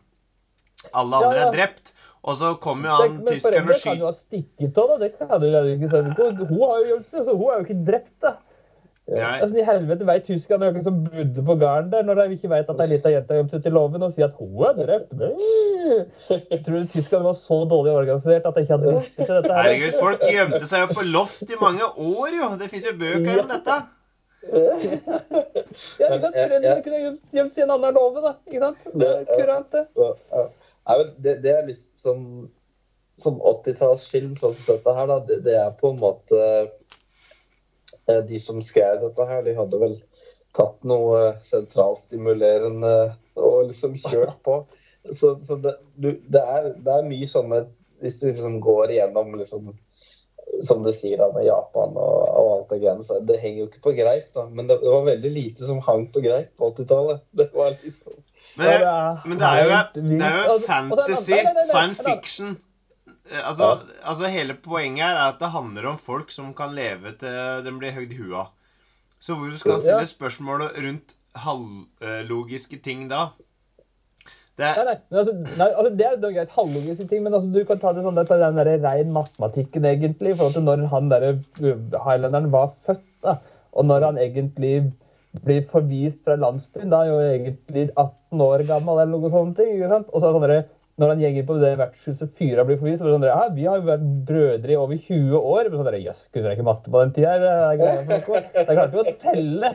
[0.93, 1.49] Alle andre Ja, ja.
[1.49, 1.93] er drept.
[2.23, 4.91] Og så kommer jo han Men tyskeren foreldre og kan jo skyter ha stikket av,
[4.93, 4.97] da.
[5.03, 6.47] Det kan du ikke si.
[6.47, 8.35] Hun har jo gjort det, så hun er jo ikke drept, da.
[9.11, 12.51] Nei, Altså, I helvete veit tyskerne noen som bodde på gården der, når de ikke
[12.53, 14.77] vet at ei lita jente har gjemt ut i låven og sier at hun er
[14.77, 15.11] drept.
[16.29, 19.51] Jeg tror du tyskerne var så dårlig organisert at de ikke hadde visst til dette
[19.51, 19.59] her?
[19.67, 22.49] herregud, folk gjemte seg jo på loft i mange år, jo.
[22.61, 23.77] Det fins jo bøker om dette.
[25.99, 26.35] Ja, ikke sant?
[26.39, 28.33] Foreldrene kunne gjemt, gjemt seg i en annen låve, da.
[28.47, 28.89] Ikke sant?
[29.03, 29.83] Det er kurant, det.
[29.99, 32.27] Nei, men det, det er liksom sånn
[33.21, 36.63] Sånn 80-tallsfilm sånn som dette her, da, det, det er på en måte eh,
[38.27, 39.97] De som skrev dette her, de hadde vel
[40.53, 42.95] tatt noe eh, sentralstimulerende
[43.39, 44.59] og liksom kjørt på.
[45.09, 47.65] Så, så det, du, det, er, det er mye sånne
[47.99, 49.73] Hvis du liksom går igjennom liksom
[50.61, 53.67] som du sier da, med Japan og, og alt det greiene, så det henger jo
[53.69, 54.43] ikke på greip, da.
[54.51, 57.23] Men det, det var veldig lite som hang på greip på 80-tallet.
[57.31, 58.19] Det var liksom
[58.59, 61.39] Men, Ja, det er jo, det er jo og er jo fantasy,
[61.71, 62.57] science fiction.
[63.31, 67.15] Eh, Altså, altså Hele poenget her er at det handler om folk som kan leve
[67.19, 68.51] til de blir høgd i huet.
[69.23, 73.31] Så hvor du skal stille spørsmål rundt halvlogiske ting da
[74.53, 77.33] det er, nei, men altså, nei, altså det er det er greit, halvlogiske ting, men
[77.33, 80.53] altså, du kan ta det sånn der er den der rein matematikken, egentlig, i forhold
[80.53, 81.71] til når han der uh,
[82.03, 83.39] highlanderen var født, da,
[83.73, 84.75] og når han egentlig
[85.41, 86.91] blir forvist fra landsbyen.
[86.93, 89.57] Da er jo egentlig 18 år gammel eller noe sånt.
[89.63, 90.11] Ikke sant?
[90.13, 90.69] Og så er det sånn
[91.01, 93.65] når han gjenger på det vertshuset fyra blir forvist, så blir det sånn ja, vi
[93.65, 95.69] har jo vært brødre i over 20 år.
[95.69, 97.31] Men sånn der, Jøss, kunne dere ikke matte på den tida?
[97.33, 98.43] er for noe.
[98.53, 99.71] De klarte jo å telle!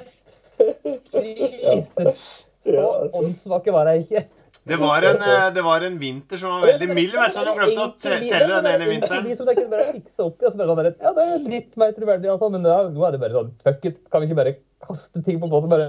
[2.58, 3.18] Så altså.
[3.18, 4.24] åndssvake var jeg ikke.
[4.68, 7.14] Det var, en, eh, det var en vinter som var veldig mild.
[7.16, 9.28] Vet du, så de glemte å telle den ene vinteren.
[9.38, 11.46] Som jeg kunne bare fikse opp i, og så bare sånn der, Ja, det er
[11.54, 14.28] litt mer troverdig, altså, men ja, nå er det bare sånn Fuck it, kan vi
[14.28, 15.72] ikke bare kaste ting på båten?
[15.72, 15.88] Bare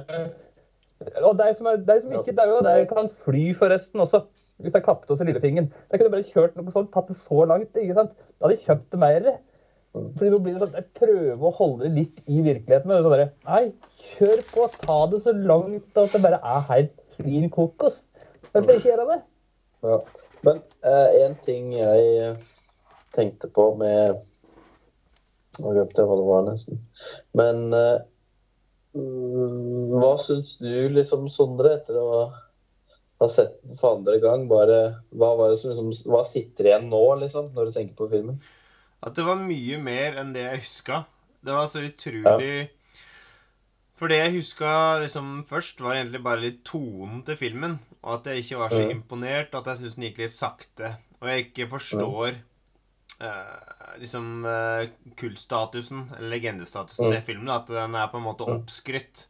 [1.28, 4.24] Og de som, er, de som ikke dauer, de kan fly forresten også.
[4.60, 5.70] Hvis de kappet oss i lillefingeren.
[5.90, 7.72] da kunne bare kjørt noe sånt, tatt det så langt.
[7.78, 8.18] ikke sant?
[8.38, 9.30] Da hadde de kjøpt det mer.
[9.94, 12.92] Fordi nå blir det sånn, Jeg prøver å holde det litt i virkeligheten.
[12.92, 13.64] Men sånn der, Nei,
[14.14, 14.68] kjør på.
[14.84, 18.02] Ta det så langt at det bare er helt klin kokos.
[18.52, 19.20] Hvorfor ikke gjøre det?
[19.86, 19.98] Ja.
[20.46, 22.44] Men eh, en ting jeg eh,
[23.16, 24.26] tenkte på med
[25.60, 26.78] Nå glemte jeg hva det var, nesten.
[27.36, 27.98] Men eh,
[28.96, 32.30] mm, hva syns du, liksom, Sondre, etter å
[33.28, 34.48] sett den for andre gang?
[34.48, 38.08] Bare, hva, var det som, liksom, hva sitter igjen nå, liksom, når du tenker på
[38.10, 38.40] filmen?
[39.04, 41.06] At det var mye mer enn det jeg huska.
[41.44, 42.70] Det var så utrolig
[44.00, 47.80] For det jeg huska liksom først, var egentlig bare litt tonen til filmen.
[48.02, 48.92] Og at jeg ikke var så mm.
[48.92, 49.56] imponert.
[49.56, 50.94] At jeg syns den gikk litt sakte.
[51.20, 52.30] Og jeg ikke forstår
[53.20, 57.12] eh, liksom eh, kultstatusen, eller legendestatusen mm.
[57.18, 57.52] til filmen.
[57.52, 58.62] At den er på en måte Mhm.
[58.64, 59.26] oppskrytt.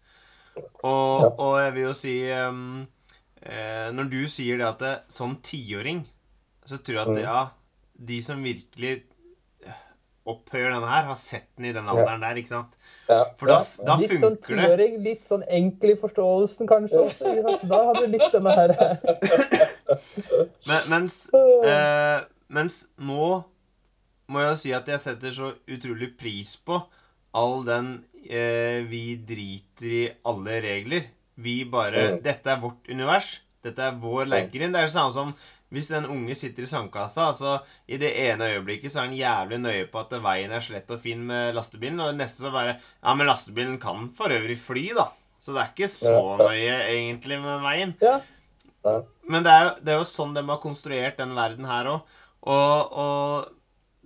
[0.83, 1.29] Og, Ja.
[1.29, 2.87] og jeg vil jo si um,
[3.95, 6.03] Når du sier det at det, som tiåring,
[6.69, 7.21] så tror jeg at Mhm.
[7.23, 7.39] ja,
[8.09, 8.91] de som virkelig
[9.65, 9.79] eh,
[10.29, 12.75] opphøyer denne her, har sett den i den alderen der, ikke sant?
[13.09, 13.23] Ja.
[13.39, 14.65] For da, ja, da litt sånn funker det.
[14.67, 16.99] tiåring, litt sånn enkel i forståelsen, kanskje.
[17.07, 17.55] Også.
[17.67, 18.75] Da hadde du likt denne her.
[20.69, 22.19] Men, mens, eh,
[22.53, 23.43] mens nå
[24.29, 26.77] må jeg jo si at jeg setter så utrolig pris på
[27.33, 27.87] all den
[28.29, 31.07] eh, Vi driter i alle regler.
[31.39, 32.21] Vi bare Mm.
[32.23, 33.39] Dette er vårt univers.
[33.63, 34.71] Dette er vår legggrinn.
[34.73, 35.33] Det er det samme som
[35.71, 39.59] hvis den unge sitter i sandkassa, altså i det ene øyeblikket så er han jævlig
[39.61, 42.79] nøye på at veien er slett og fin med lastebilen, og det neste så bare
[43.03, 45.11] Ja, men lastebilen kan for øvrig fly, da.
[45.39, 46.37] Så det er ikke så Ja.
[46.37, 47.93] nøye egentlig med den veien.
[48.01, 48.19] Ja.
[49.29, 52.01] Men det er, jo, det er jo sånn de har konstruert den verden her òg.
[52.41, 53.49] Og, og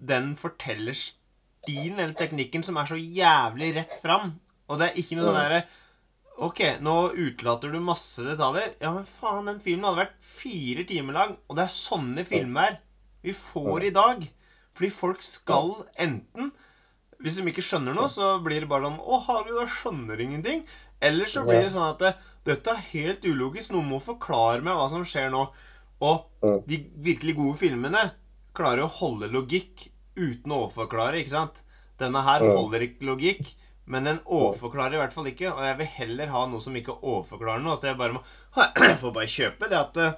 [0.05, 4.33] den fortellerstilen, eller teknikken, som er så jævlig rett fram.
[4.69, 5.41] Og det er ikke noe sånn Mm.
[5.43, 5.63] derre
[6.41, 8.73] Ok, nå utelater du masse detaljer.
[8.81, 11.35] Ja, men faen, den filmen hadde vært fire timer lang.
[11.47, 12.79] Og det er sånne filmer
[13.23, 14.25] vi får i dag.
[14.73, 16.51] Fordi folk skal enten
[17.23, 20.65] Hvis de ikke skjønner noe, så blir det bare sånn Å, Harry, da skjønner ingenting.
[20.99, 23.71] Eller så blir det sånn at det, dette er helt ulogisk.
[23.71, 25.45] Noen må forklare meg hva som skjer nå.
[26.03, 26.25] Og
[26.67, 28.09] de virkelig gode filmene
[28.57, 31.61] klarer å holde logikk uten å overforklare, ikke sant?
[32.01, 33.53] Denne her holder ikke logikk,
[33.85, 35.49] men den overforklarer i hvert fall ikke.
[35.51, 37.75] Og jeg vil heller ha noe som ikke overforklarer noe.
[37.75, 38.23] At jeg bare må
[38.55, 40.15] Jeg får bare kjøpe det at eh,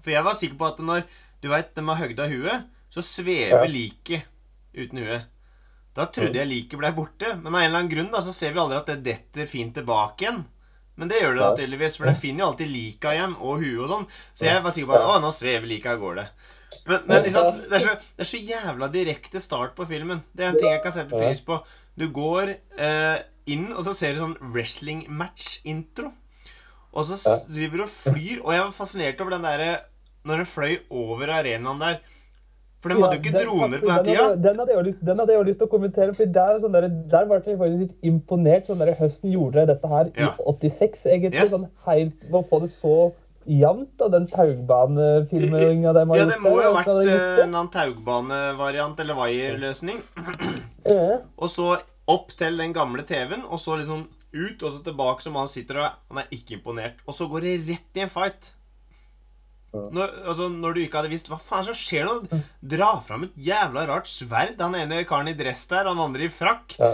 [0.00, 1.04] For jeg var sikker på at når
[1.42, 3.68] du veit de har høgd av huet, så svever Ja.
[3.68, 4.24] liket
[4.74, 5.26] uten huet.
[5.94, 8.54] Da trodde jeg liket blei borte, men av en eller annen grunn da, så ser
[8.54, 10.40] vi aldri at det detter fint tilbake igjen.
[10.98, 13.82] Men det gjør det da tydeligvis, for det finner jo alltid lika igjen, og huet
[13.84, 14.08] og sånn.
[14.38, 16.24] Så jeg var sikker på at å, nå svever lika av gårde.
[16.88, 20.22] Men, men liksom, det, er så, det er så jævla direkte start på filmen.
[20.34, 21.60] Det er en ting jeg kan sette pris på.
[21.98, 26.10] Du går eh, inn, og så ser du sånn wrestling match-intro.
[26.94, 27.18] Og så
[27.50, 29.70] driver du og flyr, og jeg var fascinert over den derre
[30.24, 31.98] Når den fløy over arenaen der.
[32.80, 34.36] For de hadde jo ikke den- droner på den den tida.
[34.36, 36.58] Den hadde jeg jo lyst, den hadde jeg jo lyst til å kommentere, for der,
[36.60, 38.66] sånn der, der ble jeg faktisk litt imponert.
[38.66, 40.28] sånn der, Høsten gjorde dette her Ja.
[40.38, 41.40] i 86, egentlig.
[41.40, 41.50] Yes.
[41.50, 43.12] sånn helt, Å få det så
[43.50, 47.22] jevnt, og den taugbanefilminga de har Ja, gjort det må jo ha vært de har
[47.22, 50.02] eh, en annen taugbanevariant eller Wire-løsning.
[50.84, 51.22] Ja.
[51.40, 51.78] Og så
[52.12, 54.02] opp til den gamle TV-en, og så liksom
[54.34, 56.98] ut, og så tilbake som han sitter og Han er ikke imponert.
[57.08, 58.50] Og så går det rett i en fight.
[59.74, 63.40] Når, altså, når du ikke hadde visst hva faen som skjer nå, dra fram et
[63.48, 64.60] jævla rart sverd.
[64.60, 66.76] Han ene karen i dress der, han andre i frakk.
[66.78, 66.92] Ja.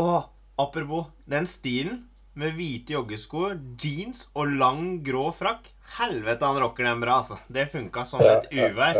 [0.00, 0.16] Og
[0.58, 2.06] apropos den stilen
[2.36, 5.70] med hvite joggesko, jeans og lang, grå frakk.
[5.96, 7.38] Helvete, han rocker den bra, altså.
[7.48, 8.98] Det funka som et uvær.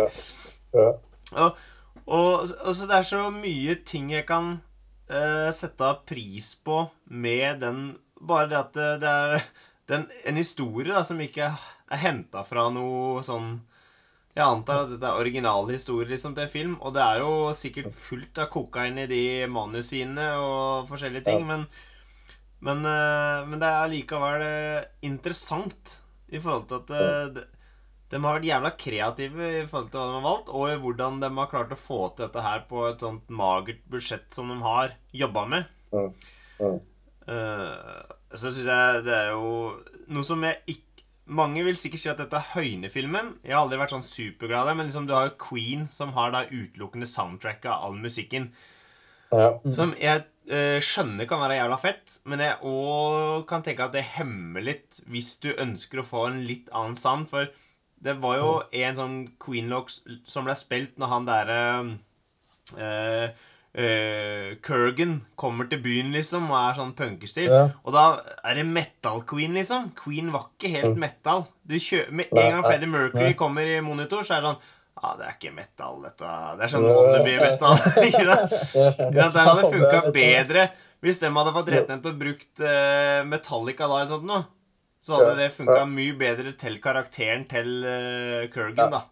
[0.76, 1.56] Og,
[2.06, 4.58] og, så det er så mye ting jeg kan
[5.10, 9.42] uh, sette pris på med den Bare det at det, det er
[9.90, 13.58] den, en historie da, som ikke er henta fra noe sånn
[14.36, 18.40] Jeg antar at dette er originalhistorie liksom, til film, og det er jo sikkert fullt
[18.42, 21.46] av kokain i de manusene og forskjellige ting, Ja.
[21.52, 21.62] men,
[22.60, 27.44] men, eh, men det er allikevel eh, interessant i forhold til at eh, det,
[28.10, 31.20] de har vært jævla kreative i forhold til hva de har valgt, og i hvordan
[31.22, 34.58] de har klart å få til dette her på et sånt magert budsjett som de
[34.62, 35.72] har jobba med.
[35.90, 36.12] Mm.
[36.60, 36.76] Mm.
[37.26, 38.02] Eh,
[38.36, 39.54] så syns jeg det er jo
[40.12, 40.82] noe som jeg ikke
[41.26, 43.32] Mange vil sikkert si at dette er høynefilmen.
[43.42, 46.12] Jeg har aldri vært sånn superglad i det, men liksom du har jo Queen, som
[46.14, 48.46] har da utelukkende soundtrack av all musikken.
[49.32, 49.48] Ja.
[49.74, 54.62] Som jeg skjønner kan være jævla fett, men jeg òg kan tenke at det hemmer
[54.62, 57.26] litt hvis du ønsker å få en litt annen sound.
[57.32, 57.50] For
[58.02, 61.60] det var jo en sånn Queen-locks som ble spilt når han derre
[62.76, 63.34] eh,
[63.76, 67.50] eh, Kurgan kommer til byen, liksom, og er sånn punkerstil.
[67.50, 67.64] Ja.
[67.84, 68.06] Og da
[68.44, 69.90] er det metal-Queen, liksom.
[69.98, 71.46] Queen var ikke helt metal.
[71.66, 75.12] Du kjø med en gang Freddie Mercury kommer i monitor, så er det sånn Ja,
[75.18, 76.34] det er ikke metal, dette.
[76.56, 77.80] Det er sånn wannabe metal.
[78.08, 78.54] ikke sant?
[79.12, 80.68] Ja, det hadde funka bedre
[81.04, 84.46] hvis de hadde fått retten til å brukt eh, Metallica da eller sånt noe.
[85.04, 89.04] Så hadde det funka mye bedre til karakteren til uh, Kurgan, da.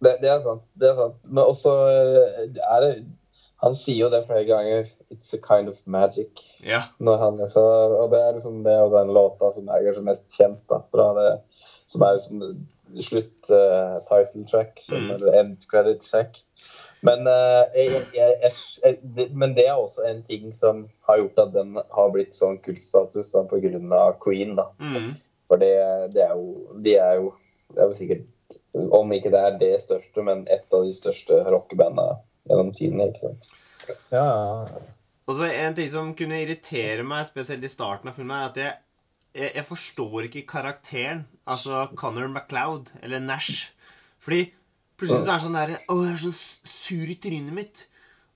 [0.00, 0.62] Det, det er sant.
[0.78, 1.16] det er sant.
[1.26, 2.92] Men også eh, er det
[3.64, 4.92] Han sier jo det flere ganger.
[5.12, 6.44] It's a kind of magic.
[6.64, 6.84] Ja.
[7.02, 7.64] Når han så,
[7.96, 11.10] og det er liksom det og den låta som er så mest kjent da, fra
[11.18, 11.26] det,
[11.90, 12.44] som er liksom
[12.98, 15.10] slutt uh, title track, som Mm.
[15.14, 16.40] eller end credit track.
[17.02, 18.52] Men, uh, jeg, jeg, jeg,
[18.84, 22.34] jeg, det, men det er også en ting som har gjort at den har blitt
[22.36, 24.56] sånn kultstatus da, på grunn av Queen.
[24.58, 24.68] da.
[24.80, 25.14] Mm.
[25.48, 25.72] For det,
[26.14, 27.32] det er jo De er jo
[27.74, 28.58] Det er jo sikkert
[28.94, 32.04] Om ikke det er det største, men et av de største rockebanda
[32.46, 33.08] gjennom tidene.
[33.10, 33.48] ikke sant?
[34.12, 34.84] Ja, ja.
[35.30, 38.56] Og så en ting som kunne irritere meg, spesielt i starten av filmen, er at
[38.58, 38.72] jeg,
[39.34, 41.26] jeg, jeg forstår ikke karakteren.
[41.46, 43.70] Altså Connor MacLeod, eller Nash.
[44.20, 44.48] Fordi
[45.00, 46.32] plutselig så er han sånn derre Å, jeg er så
[46.72, 47.86] sur i trynet mitt.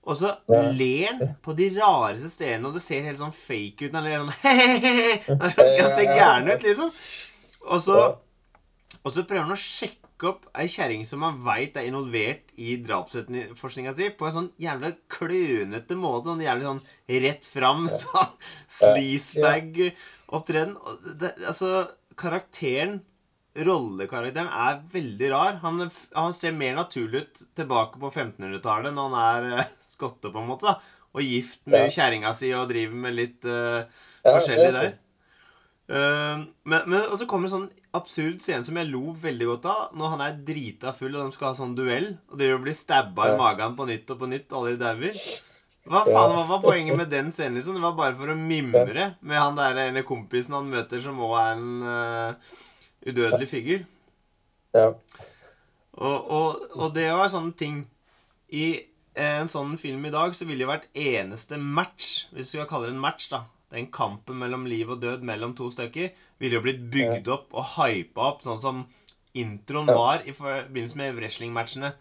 [0.05, 0.35] Og så
[0.77, 3.95] ler han på de rareste stedene, og det ser helt sånn fake ut.
[3.97, 5.37] Han ler sånn he-he-he.
[5.41, 6.91] Han ser gæren ut, liksom.
[7.73, 8.01] Og så,
[9.01, 12.77] og så prøver han å sjekke opp ei kjerring som man veit er involvert i
[12.85, 16.29] drapsetterforskninga si, på en sånn jævla klønete måte.
[16.31, 16.79] Sånn jævlig sånn
[17.25, 18.31] rett fram, sånn
[18.77, 20.77] sleazebag-opptreden.
[21.47, 23.01] Altså, karakteren
[23.55, 25.53] Rollekarakteren er veldig rar.
[25.61, 30.41] Han, han ser mer naturlig ut tilbake på 1500-tallet når han er eh, skotte, på
[30.41, 30.67] en måte.
[30.67, 30.81] da
[31.15, 31.93] Og gift med Ja.
[31.95, 33.87] kjerringa si og driver med litt uh,
[34.27, 34.91] forskjellig er der.
[35.87, 39.67] Uh, men, men og så kommer det sånn absurd scene som jeg lo veldig godt
[39.71, 39.81] av.
[39.97, 42.77] Når han er drita full og de skal ha sånn duell, og driver og blir
[42.77, 45.21] stabba i magen på nytt og på nytt, og alle dauer.
[45.85, 47.59] Hva faen hva var poenget med den scenen?
[47.59, 47.77] liksom?
[47.77, 51.35] Det var bare for å mimre med han der ene kompisen han møter, som òg
[51.39, 52.55] er en uh,
[53.05, 53.85] udødelig figur.
[54.73, 54.89] Ja.
[55.95, 57.85] Og, og, og det var sånne ting
[58.51, 58.65] I
[59.15, 62.89] en sånn film i dag så ville det vært eneste match, hvis vi skal kalle
[62.89, 66.63] det en match, da Den kampen mellom liv og død mellom to stykker ville jo
[66.63, 68.83] blitt bygd opp og hypa opp, sånn som
[69.35, 71.91] introen var i forbindelse med wrestlingmatchene.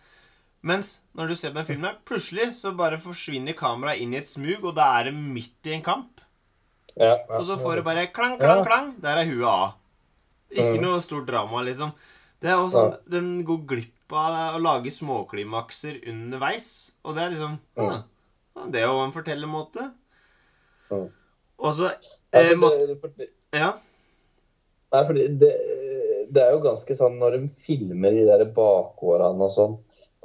[0.65, 4.21] Mens når du ser på den filmen, her, plutselig så bare forsvinner kameraet inn i
[4.23, 6.23] et smug, og da er det midt i en kamp.
[6.95, 7.41] Ja, ja.
[7.41, 8.65] Og så får det bare klang, klang, Ja.
[8.65, 8.95] klang.
[9.03, 9.75] Der er huet av.
[10.55, 11.91] Ikke noe stort drama, liksom.
[12.41, 16.93] Det er også sånn, Den går glipp av å lage småklimakser underveis.
[17.05, 17.59] Og det er liksom
[18.71, 19.93] Det er jo en fortellermåte.
[20.91, 21.11] Mm.
[21.65, 23.71] Og så Ja, eh, for det, for det, Ja.
[24.93, 29.53] nei, for det, det, er jo ganske sånn når de filmer de der bakårene og
[29.55, 29.75] sånn,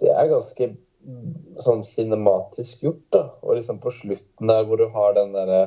[0.02, 1.30] det er ganske mm,
[1.63, 3.23] sånn cinematisk gjort, da.
[3.43, 5.63] Og liksom på slutten der hvor du har den derre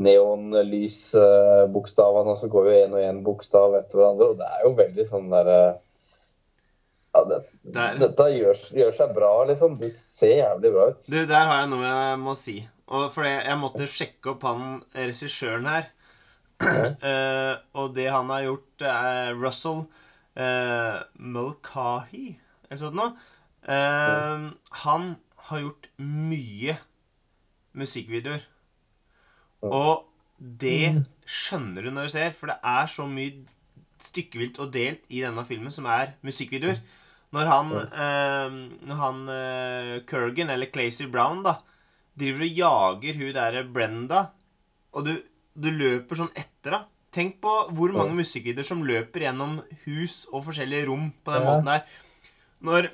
[0.00, 4.70] neonlysbokstavene, og så går jo én og én bokstav etter hverandre, og det er jo
[4.78, 5.60] veldig sånn derre
[7.12, 7.98] ja, det, Der.
[8.00, 9.70] Dette gjør, gjør seg bra, liksom.
[9.80, 11.02] De ser jævlig bra ut.
[11.06, 12.56] Du, der har jeg noe jeg må si.
[12.92, 15.90] Og fordi jeg måtte sjekke opp han regissøren her.
[16.62, 19.84] Uh, og det han har gjort, er Russell
[20.36, 22.36] uh, Mulcahy,
[22.68, 23.14] eller sånt noe.
[23.64, 24.52] Uh,
[24.84, 25.14] han
[25.48, 26.76] har gjort mye
[27.78, 28.44] musikkvideoer.
[29.62, 29.72] Mm.
[29.72, 30.04] Og
[30.38, 33.44] det skjønner du når du ser, for det er så mye
[34.02, 36.82] stykkevilt og delt i denne filmen som er musikkvideoer.
[37.32, 39.20] Når han, uh, når han
[40.04, 41.62] Kurgan, eller Clazy Brown, da,
[42.18, 44.22] driver og jager hun der Brenda,
[44.92, 45.12] og du,
[45.56, 50.46] du løper sånn etter henne Tenk på hvor mange musikkvideoer som løper gjennom hus og
[50.46, 51.48] forskjellige rom på den Ja.
[51.50, 51.82] måten der.
[52.64, 52.86] Når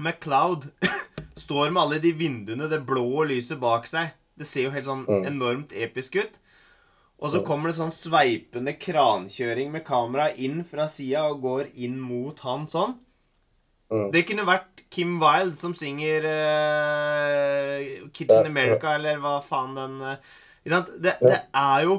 [0.00, 0.70] MacLeod
[1.36, 5.04] står med alle de vinduene, det blå lyset bak seg Det ser jo helt sånn
[5.28, 6.38] enormt episk ut.
[7.20, 12.00] Og så kommer det sånn sveipende krankjøring med kamera inn fra sida og går inn
[12.00, 12.96] mot han sånn.
[13.92, 14.06] Mm.
[14.14, 20.00] Det kunne vært Kim Wilde som synger uh, Kids in America, eller hva faen den
[20.00, 20.32] uh,
[20.64, 21.98] det, det er jo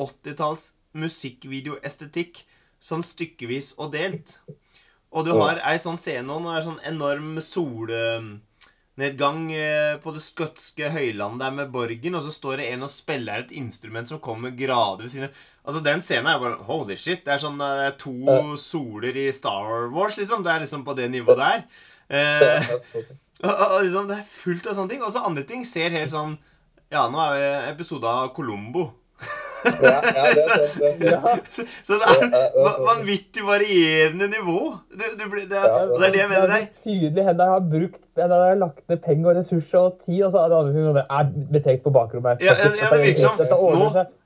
[0.00, 2.44] 80-talls musikkvideoestetikk
[2.84, 4.36] sånn stykkevis og delt.
[5.14, 7.94] Og du har ei sånn scene nå når det er sånn enorm sol...
[8.94, 12.90] solnedgang eh, på det skotske høylandet der med borgen, og så står det en og
[12.90, 15.28] spiller et instrument som kommer gradvis inn
[15.64, 17.24] Altså, den scenen er bare Holy shit.
[17.24, 20.42] Det er sånn det er to soler i Star Wars, liksom.
[20.44, 21.62] Det er liksom på det nivået der.
[22.10, 22.68] Eh,
[23.46, 25.00] og, og liksom, det er fullt av sånne ting.
[25.02, 26.36] Og så andre ting ser helt sånn
[26.92, 28.90] Ja, nå er vi episode av Colombo.
[29.64, 30.78] Ja, ja, det er sant.
[30.78, 31.04] Det er sant.
[31.14, 31.36] Ja.
[31.88, 34.58] Så, det er vanvittig varierende nivå.
[34.92, 36.46] Du, du, blir- det, er, det er det jeg mener.
[36.52, 36.54] deg.
[36.54, 39.96] Det er, tydelig hen der har brukt der har lagt ned penger og ressurser og
[40.04, 42.38] tid, og så er det andre som er betenkt på bakrommet.
[42.38, 42.46] her.
[42.46, 43.40] Ja, ja, ja, det virker sånn.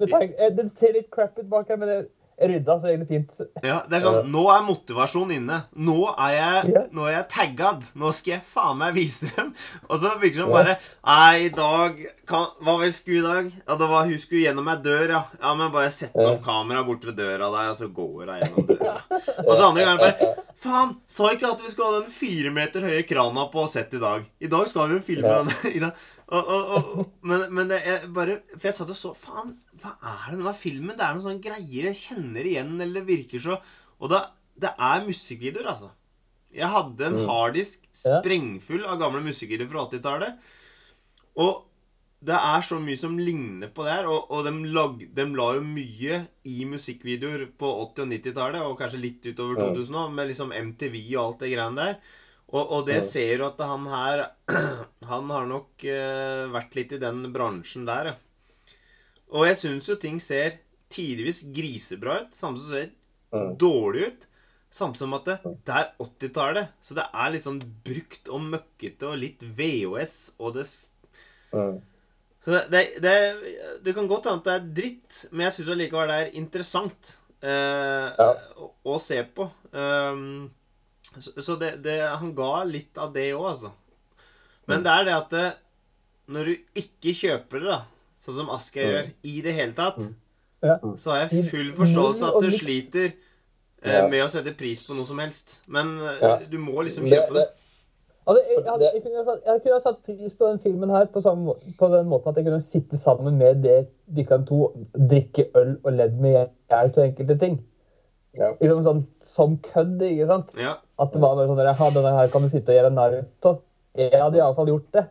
[0.02, 1.98] Det, eh, det ser litt crap ut bak her, men det
[2.40, 3.30] rydda så egentlig fint.
[3.66, 5.56] ja, det er sånn Nå er motivasjonen inne.
[5.74, 6.82] Nå er jeg, Ja.
[6.94, 7.88] nå er jeg taggad.
[7.98, 9.54] Nå skal jeg faen meg vise dem.
[9.88, 13.52] Og så virker det som bare Nei, i dag kan, Hva vel skulle i dag?
[13.66, 15.22] Ja, det var hun skulle gjennom ei dør, ja.
[15.40, 18.68] Ja, men bare sett opp kameraet bort ved døra der, og så går hun gjennom
[18.68, 18.94] døra.
[19.46, 20.96] Og så andre ganger bare Faen!
[21.14, 24.24] Sa ikke at vi skulle ha den fire meter høye krana på sett i dag.
[24.42, 25.42] I dag skal vi jo filme Ja.
[25.42, 25.92] den.
[26.28, 29.94] Og, og, og, men, men det er bare For jeg satt og så Faen, hva
[30.02, 30.96] er det med den filmen?
[30.98, 33.60] Det er noen sånne greier jeg kjenner igjen, eller virker så
[34.00, 34.20] Og det,
[34.62, 35.90] det er musikkvideoer, altså.
[36.54, 37.26] Jeg hadde en Mm.
[37.28, 40.38] harddisk sprengfull av gamle musikkvideoer fra 80-tallet.
[41.38, 41.64] Og
[42.24, 45.48] det er så mye som ligner på det her, og, og de, lag, de la
[45.54, 46.16] jo mye
[46.50, 50.96] i musikkvideoer på 80- og 90-tallet, og kanskje litt utover 2000 òg, med liksom MTV
[51.16, 52.00] og alt det greiene der.
[52.48, 54.24] Og, og det ser jo at han her
[55.10, 58.16] Han har nok uh, vært litt i den bransjen der, ja.
[59.30, 60.58] Og jeg syns jo ting ser
[60.92, 62.90] tidvis grisebra ut, samme som ser
[63.28, 63.58] Mm.
[63.60, 64.22] dårlig ut.
[64.72, 65.34] Samme som at det,
[65.66, 70.64] det er 80-tallet, så det er sånn brukt og møkkete og litt VHS, og det
[71.52, 71.80] Mm.
[72.44, 73.14] Så det, det, det,
[73.84, 77.16] det kan godt hende at det er dritt, men jeg syns allikevel det er interessant
[77.42, 78.30] eh, Ja.
[78.56, 79.50] å, å se på.
[79.72, 80.50] Um,
[81.18, 83.72] så så det, det, han ga litt av det òg, altså.
[84.68, 84.84] Men Mm.
[84.84, 85.46] det er det at det,
[86.28, 87.80] når du ikke kjøper det, da,
[88.32, 88.94] sånn som Asgeir Mm.
[88.94, 90.96] gjør, i det hele tatt, Mm.
[90.98, 93.12] Så har jeg full forståelse at du sliter
[93.84, 95.60] eh, med å sette pris på noe som helst.
[95.70, 97.44] Men eh, du må liksom kjøpe det.
[98.26, 101.06] Altså, jeg, jeg, jeg, kunne satt, jeg kunne ha satt pris på den filmen her
[101.08, 103.76] på, samme, på den måten at jeg kunne sitte sammen med det
[104.12, 106.34] de kan to, drikke øl og ledd med
[106.68, 107.56] jeg til enkelte ting.
[108.36, 108.50] Ja.
[108.60, 110.50] Liksom sånn som kødd, ikke sant?
[110.60, 110.74] Ja.
[111.00, 113.16] At det var bare sånn der, ja, denne her kan du sitte og gjøre narr
[113.48, 113.62] av.
[113.96, 115.06] Jeg hadde iallfall gjort det.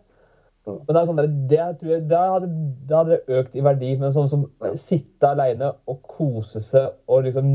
[0.67, 0.79] Mm.
[0.83, 2.49] Men det er sånn der, det tror jeg, da hadde,
[2.89, 3.91] da hadde det økt i verdi.
[4.01, 4.73] Men sånn som Ja.
[4.81, 7.53] sitte aleine og kose seg og liksom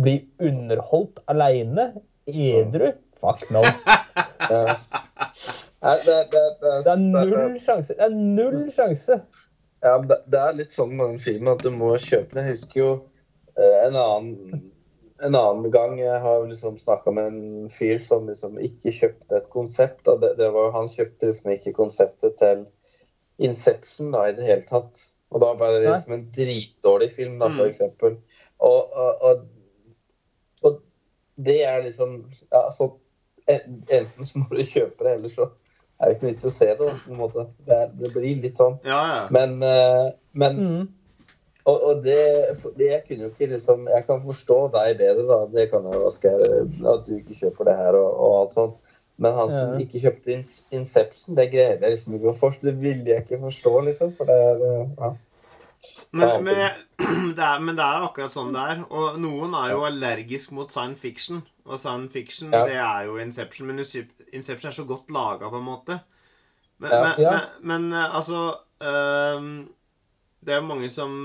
[0.00, 1.92] bli underholdt aleine,
[2.26, 3.60] edru Fuck no.
[3.60, 4.64] det,
[6.06, 7.94] det, det, Det er null sjanse.
[7.94, 9.20] Det er null sjanse.
[9.84, 12.48] Ja, det, det er litt sånn med den filmen at du må kjøpe den.
[12.48, 12.90] Jeg husker jo
[13.56, 14.64] eh, en annen
[15.22, 19.48] en annen gang jeg har liksom snakka med en fyr som liksom ikke kjøpte et
[19.52, 20.02] konsept.
[20.06, 20.16] Da.
[20.22, 22.66] Det, det var, han kjøpte liksom ikke konseptet til
[23.40, 25.00] Inception da, i det hele tatt.
[25.30, 27.56] Og da ble det liksom en dritdårlig film, da, Mm.
[27.60, 28.16] for eksempel.
[28.58, 29.44] Og, og, og,
[30.66, 30.80] og
[31.40, 32.18] det er liksom
[32.52, 32.90] ja, så,
[33.50, 35.46] Enten så må du kjøpe det, eller så
[36.00, 36.76] er det ikke noe vits i å se det.
[36.86, 37.46] da, på en måte.
[37.66, 38.76] Det, er, det blir litt sånn.
[38.86, 39.22] Ja, ja.
[39.34, 40.84] Men, eh, men Mm.
[41.64, 42.18] Og, og det,
[42.78, 45.38] det Jeg kunne jo ikke liksom Jeg kan forstå deg bedre, da.
[45.52, 46.44] Det kan jeg jo, Asgeir.
[46.94, 48.92] At du ikke kjøper det her og, og alt sånt.
[49.20, 49.80] Men han som Ja.
[49.84, 50.44] ikke kjøpte In
[50.78, 52.64] Inception, det greide jeg liksom ikke å forstå.
[52.70, 54.14] Det ville jeg ikke forstå, liksom.
[54.16, 55.10] For det er eh, ja.
[56.12, 56.56] Men, men,
[57.36, 58.80] det er, men det er akkurat sånn det er.
[58.88, 61.42] Og noen er jo allergisk mot science fiction.
[61.68, 62.64] Og science fiction, Ja.
[62.68, 63.68] det er jo Inception.
[63.68, 63.80] Men
[64.32, 66.00] Inception er så godt laga, på en måte.
[66.80, 67.02] Men, Ja.
[67.04, 67.30] men, Ja.
[67.60, 69.68] men, men eh, altså øhm,
[70.46, 71.16] Det er mange som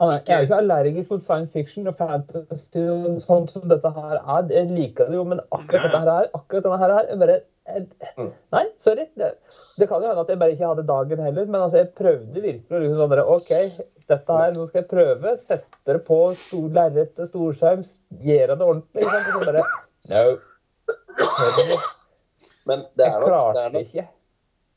[0.00, 4.14] jeg er jo ikke allergisk mot science fiction og fantasy og sånt som dette her
[4.16, 4.46] er.
[4.48, 7.34] Jeg liker det jo, men akkurat dette her, akkurat denne her er bare
[7.70, 7.86] jeg,
[8.18, 8.30] Mm.
[8.52, 9.04] Nei, sorry.
[9.20, 9.28] Det,
[9.78, 12.42] det kan jo hende at jeg bare ikke hadde dagen heller, men altså, jeg prøvde
[12.42, 13.52] virkelig å liksom sånn der, OK,
[14.10, 15.34] dette her, nå skal jeg prøve.
[15.38, 17.84] Sette det på stor lerret til storskjerm,
[18.24, 19.04] gjøre det ordentlig.
[19.04, 19.20] Liksom?
[19.20, 19.64] Og så bare
[20.10, 20.24] No.
[22.66, 24.06] Men det er, nok, det, klarte er nok, ikke.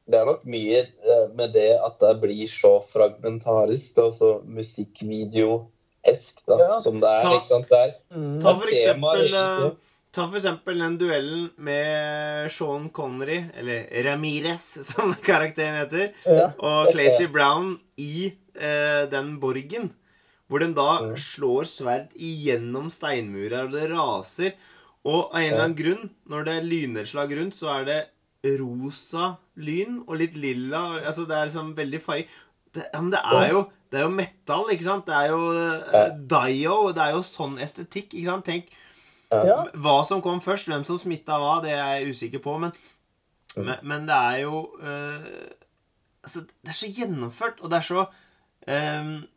[0.10, 4.32] Det er nok mye eh, med det at det blir så fragmentarisk og så
[5.24, 6.82] musikkvideo-esk da, Ja.
[6.82, 7.22] som det er.
[7.24, 7.70] Ta- ikke sant?
[7.70, 8.42] Det er, Mm.
[8.42, 9.72] Ta for eksempel eh,
[10.14, 16.52] Ta for eksempel den duellen med Sean Connery, eller Ramirez, som karakteren heter, Ja.
[16.60, 19.90] og Clacy Brown i eh, den borgen.
[20.50, 21.16] Hvor den da Mm.
[21.18, 24.54] slår sverd igjennom steinmurer, og det raser.
[25.04, 28.06] Og av en eller annen grunn, når det er lynnedslag rundt, så er det
[28.60, 31.00] rosa lyn og litt lilla.
[31.06, 32.28] Altså Det er liksom veldig farge.
[32.74, 33.64] Det, ja, men det er jo
[33.94, 35.06] det er jo metal, ikke sant?
[35.06, 36.06] Det er jo Ja.
[36.08, 36.92] eh, Dio.
[36.92, 38.14] Det er jo sånn estetikk.
[38.14, 38.46] ikke sant?
[38.46, 38.70] Tenk
[39.32, 39.66] Ja.
[39.76, 42.60] hva som kom først, hvem som smitta hva, det er jeg usikker på.
[42.60, 42.72] Men
[43.56, 43.66] Mm.
[43.66, 45.22] Men, men det er jo uh,
[46.24, 48.08] Altså, det er så gjennomført, og det er så
[48.68, 49.28] ehm,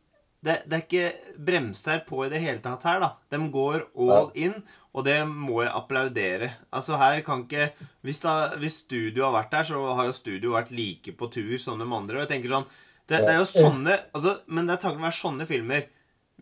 [0.45, 3.09] det, det er ikke bremser på i det hele tatt her, da.
[3.33, 4.57] De går all in,
[4.97, 6.51] og det må jeg applaudere.
[6.71, 7.71] Altså, her kan ikke
[8.07, 11.57] Hvis, da, hvis studio har vært her, så har jo studio vært like på tur
[11.61, 12.19] som de andre.
[12.19, 12.69] Og jeg tenker sånn
[13.07, 15.89] Det, det er jo sånne altså, Men det er takket være sånne filmer.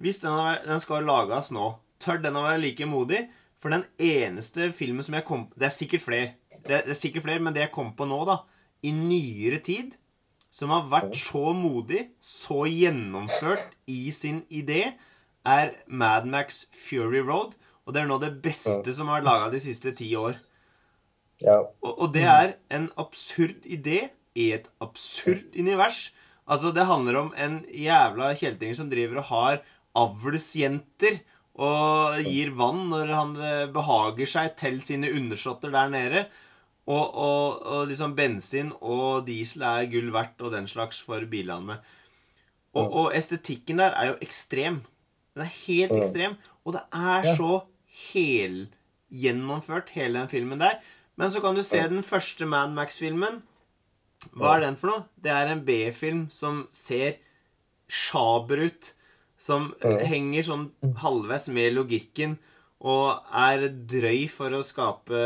[0.02, 1.72] Hvis den, har, den skal lages nå,
[2.02, 3.24] tør den å være like modig?
[3.62, 6.32] For den eneste filmen som jeg kom Det er sikkert flere,
[6.66, 8.42] det, det er sikkert flere, men det jeg kom på nå, da,
[8.84, 9.94] i nyere tid,
[10.54, 14.94] som har vært så modig, så gjennomført i sin idé,
[15.44, 17.56] er Mad Max Fury Road.
[17.84, 20.38] Og det er nå det beste som har vært laga de siste ti år.
[21.42, 21.58] Ja.
[21.82, 24.06] Og, og det er en absurd idé
[24.38, 26.08] i et absurd univers.
[26.46, 29.60] Altså, det handler om en jævla kjeltinger som driver og har
[29.98, 31.20] avlsjenter
[31.54, 36.24] og gir vann når han eh, behager seg til sine undersåtter der nede.
[36.84, 41.78] Og, og, og liksom bensin og diesel er gull verdt og den slags for bilene.
[42.74, 44.82] Og, og estetikken der er jo ekstrem.
[45.34, 46.36] Den er helt ekstrem.
[46.64, 47.62] Og det er så
[48.12, 50.80] helgjennomført, hele den filmen der.
[51.16, 53.42] Men så kan du se den første Mad Max-filmen.
[54.34, 55.04] Hva er den for noe?
[55.20, 57.20] Det er en B-film som ser
[57.88, 58.92] sjaber ut.
[59.38, 60.68] Som henger sånn
[61.02, 62.38] halvveis med logikken.
[62.84, 65.20] Og er drøy for å skape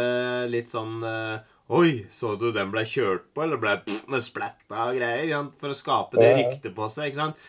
[0.52, 4.86] litt sånn eh, Oi, så du den ble kjørt på, eller ble pff, med splatta
[4.88, 5.50] og greier?
[5.60, 7.10] For å skape det ryktet på seg.
[7.10, 7.42] ikke sant?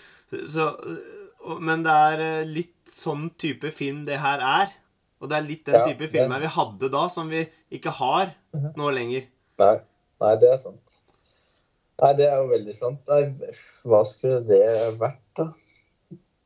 [0.51, 0.66] Så,
[1.64, 4.74] men det er eh, litt sånn type film det her er.
[5.24, 7.45] Og det er litt den Ja, type filmer vi hadde da, som vi
[7.76, 8.34] ikke har
[8.76, 9.30] nå lenger.
[9.62, 9.74] Nei.
[10.20, 10.97] Nei, det er sant.
[11.99, 13.10] Nei, det er jo veldig sant.
[13.12, 13.51] Nei,
[13.88, 14.62] hva skulle det
[14.99, 15.47] vært, da?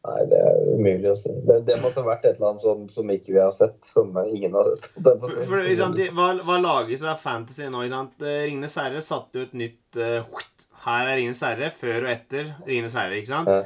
[0.04, 1.32] Nei, det er umulig å si.
[1.48, 4.10] Det, det måtte ha vært et eller annet som, som ikke vi har sett, som
[4.26, 4.90] ingen har sett.
[5.00, 7.86] For, for, sant, de, hva, hva lages av fantasy nå?
[7.86, 8.26] ikke sant?
[8.28, 10.42] Eh, Ringenes herre satte jo et nytt uh,
[10.84, 13.22] Her er Ringenes herre før og etter Ringenes herre.
[13.22, 13.48] ikke sant?
[13.54, 13.62] Ja.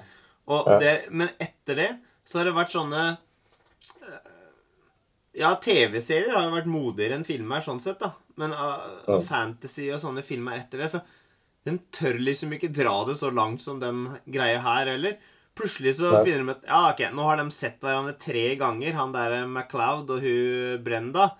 [0.53, 1.87] Og det, men etter det
[2.27, 3.01] så har det vært sånne
[4.05, 4.29] eh,
[5.41, 8.11] Ja, TV-serier har jo vært modigere enn filmer, sånn sett, da.
[8.37, 9.17] Men uh, Ja.
[9.25, 11.01] fantasy og sånne filmer etter det, så
[11.65, 15.17] de tør liksom ikke dra det så langt som den greia her heller.
[15.57, 16.23] Plutselig så Nei.
[16.27, 20.11] finner de at Ja, ok, nå har de sett hverandre tre ganger, han der MacLeod
[20.13, 21.31] og hun Brenda.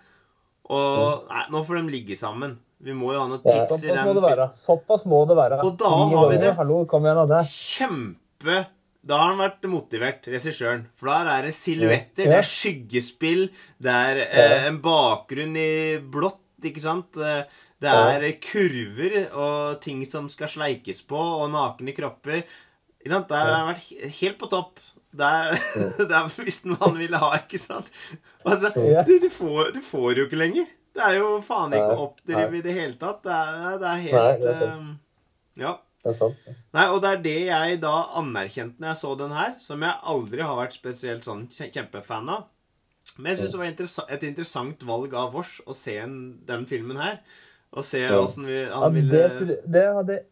[0.74, 2.58] Og nei, nå får de ligge sammen.
[2.84, 4.50] Vi må jo ha noe tids i den.
[4.60, 5.62] Såpass må det være.
[5.66, 6.52] Og da har vi det.
[6.60, 7.24] Hallo, kom igjen.
[7.32, 7.44] Det.
[7.54, 8.58] kjempe
[9.08, 10.84] Da har han vært motivert, regissøren.
[11.00, 12.34] For da er det silhuetter, Ja.
[12.34, 13.46] det er skyggespill,
[13.80, 17.16] det er eh, en bakgrunn i blått, ikke sant?
[17.18, 17.46] Eh,
[17.80, 22.44] Det er kurver og ting som skal sleikes på, og nakne kropper.
[23.08, 23.30] Ikke sant?
[23.32, 24.84] Der har han vært helt på topp.
[25.18, 25.56] Det er,
[26.10, 27.88] det er visst noe han ville ha, ikke sant?
[28.46, 29.02] Altså, Ja.
[29.08, 30.68] du, du, får, du får jo ikke lenger.
[30.98, 33.20] Det er jo faen ikke oppdrive i det hele tatt.
[33.26, 34.96] Det er, det er helt Nei, det er sant.
[35.58, 35.74] Ja.
[36.04, 36.46] Det er sant.
[36.78, 40.00] Nei, og det er det jeg da anerkjente når jeg så den her, som jeg
[40.14, 42.46] aldri har vært spesielt sånn kjempefan av.
[43.18, 46.18] Men jeg syns det var et interessant valg av oss å se en,
[46.50, 47.22] den filmen her.
[47.78, 48.18] Og se Ja.
[48.20, 49.04] åssen vi Ja, han det,
[49.38, 50.26] ville det hadde jeg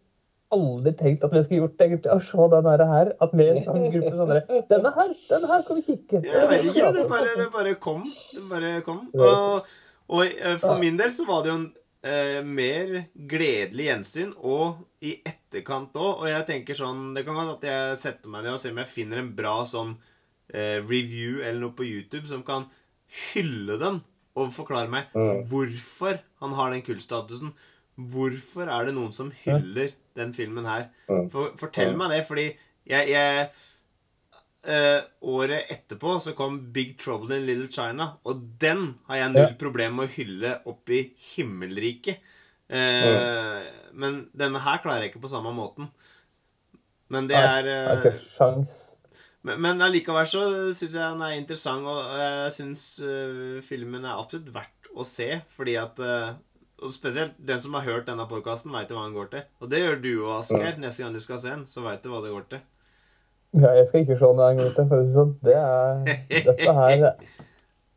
[0.56, 2.12] aldri tenkt at vi skulle gjort, egentlig.
[2.16, 3.14] Å se den her.
[3.26, 6.22] At vi som gruppe sånn Denne her, denne her skal vi kikke.
[6.26, 8.04] Jeg vet ikke, det bare, det bare kom.
[8.34, 9.02] Det bare kom.
[9.16, 9.74] Og,
[10.10, 11.68] og eh, for min del så var det jo en
[12.06, 12.96] eh, mer
[13.36, 16.24] gledelig gjensyn, og i etterkant òg.
[16.24, 18.82] Og jeg tenker sånn Det kan godt at jeg setter meg ned og ser om
[18.84, 19.96] jeg finner en bra sånn
[20.54, 22.68] eh, review eller noe på YouTube som kan
[23.34, 24.02] hylle den
[24.36, 25.46] og forklare meg Mm.
[25.48, 27.54] hvorfor han har den kultstatusen.
[27.96, 30.90] Hvorfor er det noen som hyller den filmen her?
[31.10, 31.30] Mm.
[31.34, 31.98] For, fortell Mm.
[32.02, 32.46] meg det, fordi
[32.88, 33.50] jeg, jeg
[34.66, 39.52] eh, Året etterpå så kom Big Trouble in Little China, og den har jeg null
[39.52, 39.60] Ja.
[39.60, 41.04] problem med å hylle opp i
[41.36, 42.20] himmelriket.
[42.70, 43.64] Eh,
[43.94, 45.88] Men denne her klarer jeg ikke på samme måten.
[47.14, 48.66] Men det er uh,
[49.46, 50.42] men, men allikevel så
[50.74, 52.86] syns jeg den er interessant, og jeg syns
[53.68, 56.00] filmen er absolutt verdt å se, fordi at
[56.84, 59.46] Og spesielt den som har hørt denne podkasten, veit hva den går til.
[59.64, 60.80] Og det gjør du òg, Asgeir.
[60.82, 62.64] Neste gang du skal se den, så veit du hva det går til.
[63.56, 65.36] Ja, jeg skal ikke se den en gang til, for å si det sånn.
[65.46, 67.06] Det er Dette her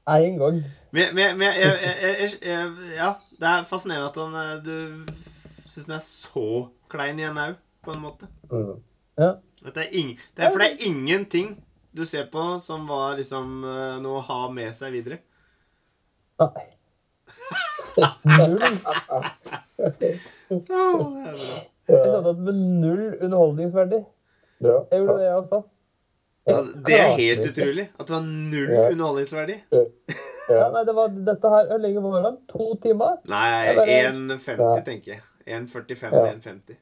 [0.09, 0.61] er en gang.
[0.91, 1.73] Men, men, men jeg,
[2.03, 6.47] jeg, jeg, Ja, det er fascinerende at han øh, Du syns den er så
[6.89, 7.53] klein igjen au,
[7.85, 8.31] på en måte.
[8.51, 8.79] Mm.
[9.19, 9.33] Ja.
[9.67, 11.57] Det, er ing, det er for det er ingenting
[11.97, 15.21] du ser på som var liksom øh, noe å ha med seg videre.
[16.39, 16.69] Nei.
[18.25, 18.59] Null.
[20.49, 20.65] Jeg
[21.89, 24.01] satte opp med null underholdningsverdi.
[24.63, 25.65] Jeg gjorde det, iallfall.
[26.49, 27.85] Ja, det er helt utrolig.
[28.01, 28.89] At det var null Ja.
[28.95, 29.59] underholdningsverdi.
[30.49, 32.31] Ja, nei, det var dette her Hvor lenge var det?
[32.49, 33.19] To timer?
[33.29, 35.21] Nei, Det er bare- 1,50 tenker jeg.
[35.45, 36.77] 1,45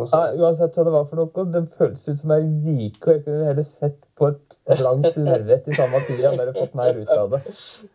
[0.00, 0.06] Ja.
[0.06, 0.06] 1,50.
[0.06, 3.02] Og Ja, så- uansett hva det var for noe, det føltes ut som ei vike,
[3.06, 6.74] og jeg kunne heller sett på et blankt lerret i samme tid og bare fått
[6.74, 7.42] mer ut av det.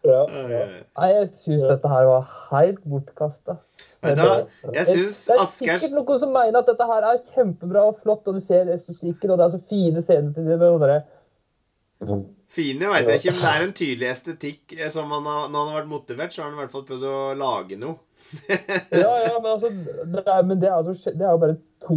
[0.06, 0.22] Ja.
[0.98, 3.58] Nei, jeg syns dette her var helt bortkasta.
[4.06, 8.40] Det er sikkert noen som mener at dette her er kjempebra og flott, og du
[8.42, 11.04] ser estetikken, og det er så fine scener til det.
[12.56, 14.74] Fine veit jeg ikke, men det er en tydelig estetikk.
[14.80, 16.86] eh, Som han har, når han har vært motivert, så har han i hvert fall
[16.88, 17.96] prøvd å lage noe.
[19.04, 21.96] ja, ja, men altså Det er, men det er, altså, det er jo bare 2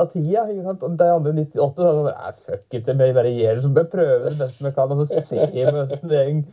[0.00, 0.44] av tida.
[0.48, 0.82] ikke sant?
[0.82, 3.64] Og de andre 98 så er sånn "Nei, Fuck it, jeg bare gjør det.
[3.64, 6.44] Så jeg prøver det beste jeg kan, og så ser jeg med det Gjeng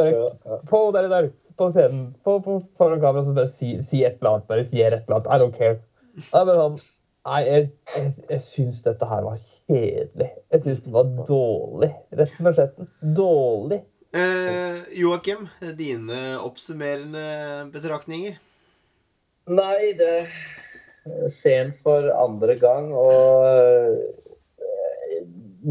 [0.00, 0.60] bare.
[0.70, 4.38] På der, der, på scenen, på, på, foran kamera, så bare si, si et eller
[4.38, 4.48] annet.
[4.48, 5.30] Bare si et eller annet.
[5.30, 5.78] I don't care.
[6.18, 6.80] Det er bare sånn
[7.28, 10.28] Nei, jeg, jeg, jeg syns dette her var kjedelig.
[10.54, 12.78] Jeg syns det var dårlig, rett og slett.
[13.18, 13.82] Dårlig.
[14.16, 18.38] Eh, Joakim, dine oppsummerende betraktninger?
[19.48, 20.26] Nei, det
[21.32, 23.94] ser en for andre gang, og eh,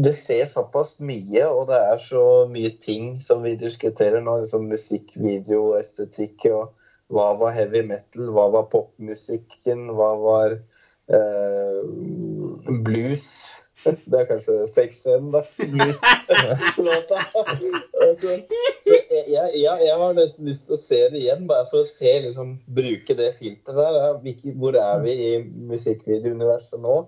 [0.02, 4.66] det skjer såpass mye, og det er så mye ting som vi diskuterer nå, liksom
[4.70, 6.74] musikk, video, estetikk, og
[7.14, 10.58] hva var heavy metal, hva var popmusikken, hva var
[11.14, 11.80] eh,
[12.84, 13.28] blues?
[13.84, 15.44] Det er kanskje sexscenen, da.
[15.58, 17.20] Blues-låta.
[17.38, 17.82] altså,
[18.18, 21.88] så jeg, jeg, jeg, har nesten lyst til å se det igjen, bare for å
[21.88, 23.96] se, liksom, bruke det filteret der.
[24.02, 24.52] Ja.
[24.58, 25.32] Hvor er vi i
[25.70, 26.98] musikkvideouniverset nå?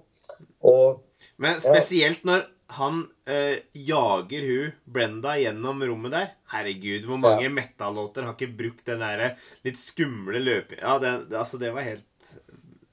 [0.71, 1.05] Og
[1.41, 6.29] Men spesielt når han øh, jager hun Brenda gjennom rommet der.
[6.53, 9.33] Herregud, hvor mange metal-låter har ikke brukt den derre
[9.67, 12.33] litt skumle løpinga Ja, det, det, altså, det var helt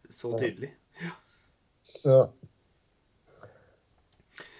[0.09, 0.71] så tydelig.
[2.03, 2.23] Ja.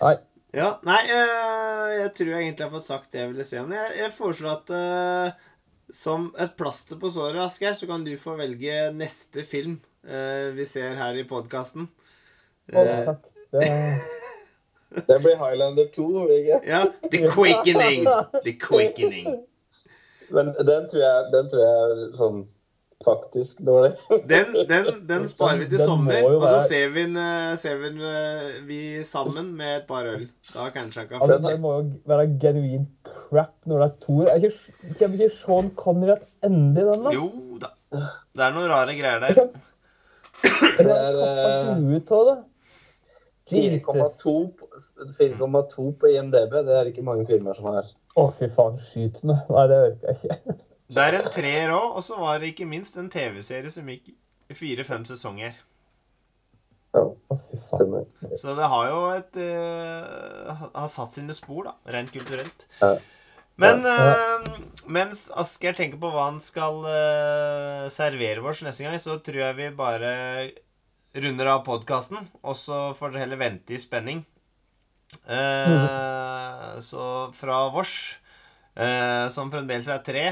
[0.02, 0.16] Nei.
[0.56, 3.72] Ja, nei, eh, jeg tror jeg egentlig har fått sagt det jeg ville si om
[3.72, 3.78] det.
[3.82, 5.48] Jeg, jeg foreslår at eh,
[5.94, 9.78] som et plaster på såret, Asgeir, så kan du få velge neste film
[10.08, 11.90] eh, vi ser her i podkasten.
[12.74, 13.14] Oh.
[13.52, 13.68] Det,
[15.12, 16.62] det blir Highlander 2, blir det ikke?
[16.68, 16.82] ja,
[17.12, 18.08] The Quakening.
[18.44, 19.30] The Quakening.
[20.30, 22.46] Men den tror jeg, den tror jeg er sånn
[23.06, 23.92] faktisk dårlig.
[24.32, 27.76] Den, den, den sparer vi til Den sommer, og så ser vi den, eh, ser
[27.82, 30.26] vi, den, eh, vi sammen med et par øl.
[30.54, 34.18] Da kanskje han kan få det må jo være genuin crap når det er to
[34.26, 37.14] Er ikke, Kommer ikke Sean Connery tilbake i den, da?
[37.14, 37.30] Jo
[37.62, 37.72] da.
[38.34, 39.42] Det er noen rare greier der.
[40.44, 42.38] Det er, kappe eh, huet av det.
[43.48, 43.86] Jesus.
[43.88, 44.70] 4,2 på-
[45.22, 47.88] 4,2 på IMDb, det er ikke mange filmer som har.
[48.18, 49.46] Å, fy faen, skyt meg.
[49.54, 50.58] Nei, det orker jeg ikke.
[50.88, 54.14] Det er en treer òg, og så var det ikke minst en TV-serie som gikk
[54.48, 55.58] i fire-fem sesonger.
[56.96, 57.02] Ja,
[57.68, 58.06] stemmer.
[58.40, 62.64] Så det har jo et uh, Har satt sine spor, da, rent kulturelt.
[62.82, 62.94] Ja.
[63.58, 63.96] Men Ja.
[64.14, 69.40] eh, mens Asgeir tenker på hva han skal uh, servere oss neste gang, så tror
[69.42, 70.12] jeg vi bare
[71.18, 74.22] runder av podkasten, og så får dere heller vente i spenning.
[75.26, 77.96] Eh, Så fra vårs,
[78.78, 80.26] uh, som fremdeles er tre,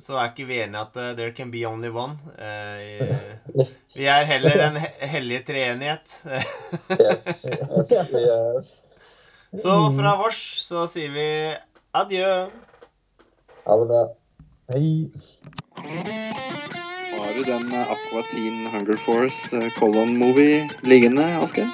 [0.00, 2.18] så er ikke vi enige at uh, there can be only one.
[2.36, 3.64] Uh,
[3.96, 6.16] vi er heller den he hellige treenighet.
[7.00, 7.46] Yes.
[7.46, 7.92] yes.
[9.52, 11.28] Er Så fra vårs så sier vi
[11.94, 12.48] adjø.
[13.66, 14.02] Ha det bra.
[14.70, 15.10] Hei.
[15.76, 21.66] Har du den eh, Aqua Teen Hunger Force eh, Colon Movie liggende, Asgeir?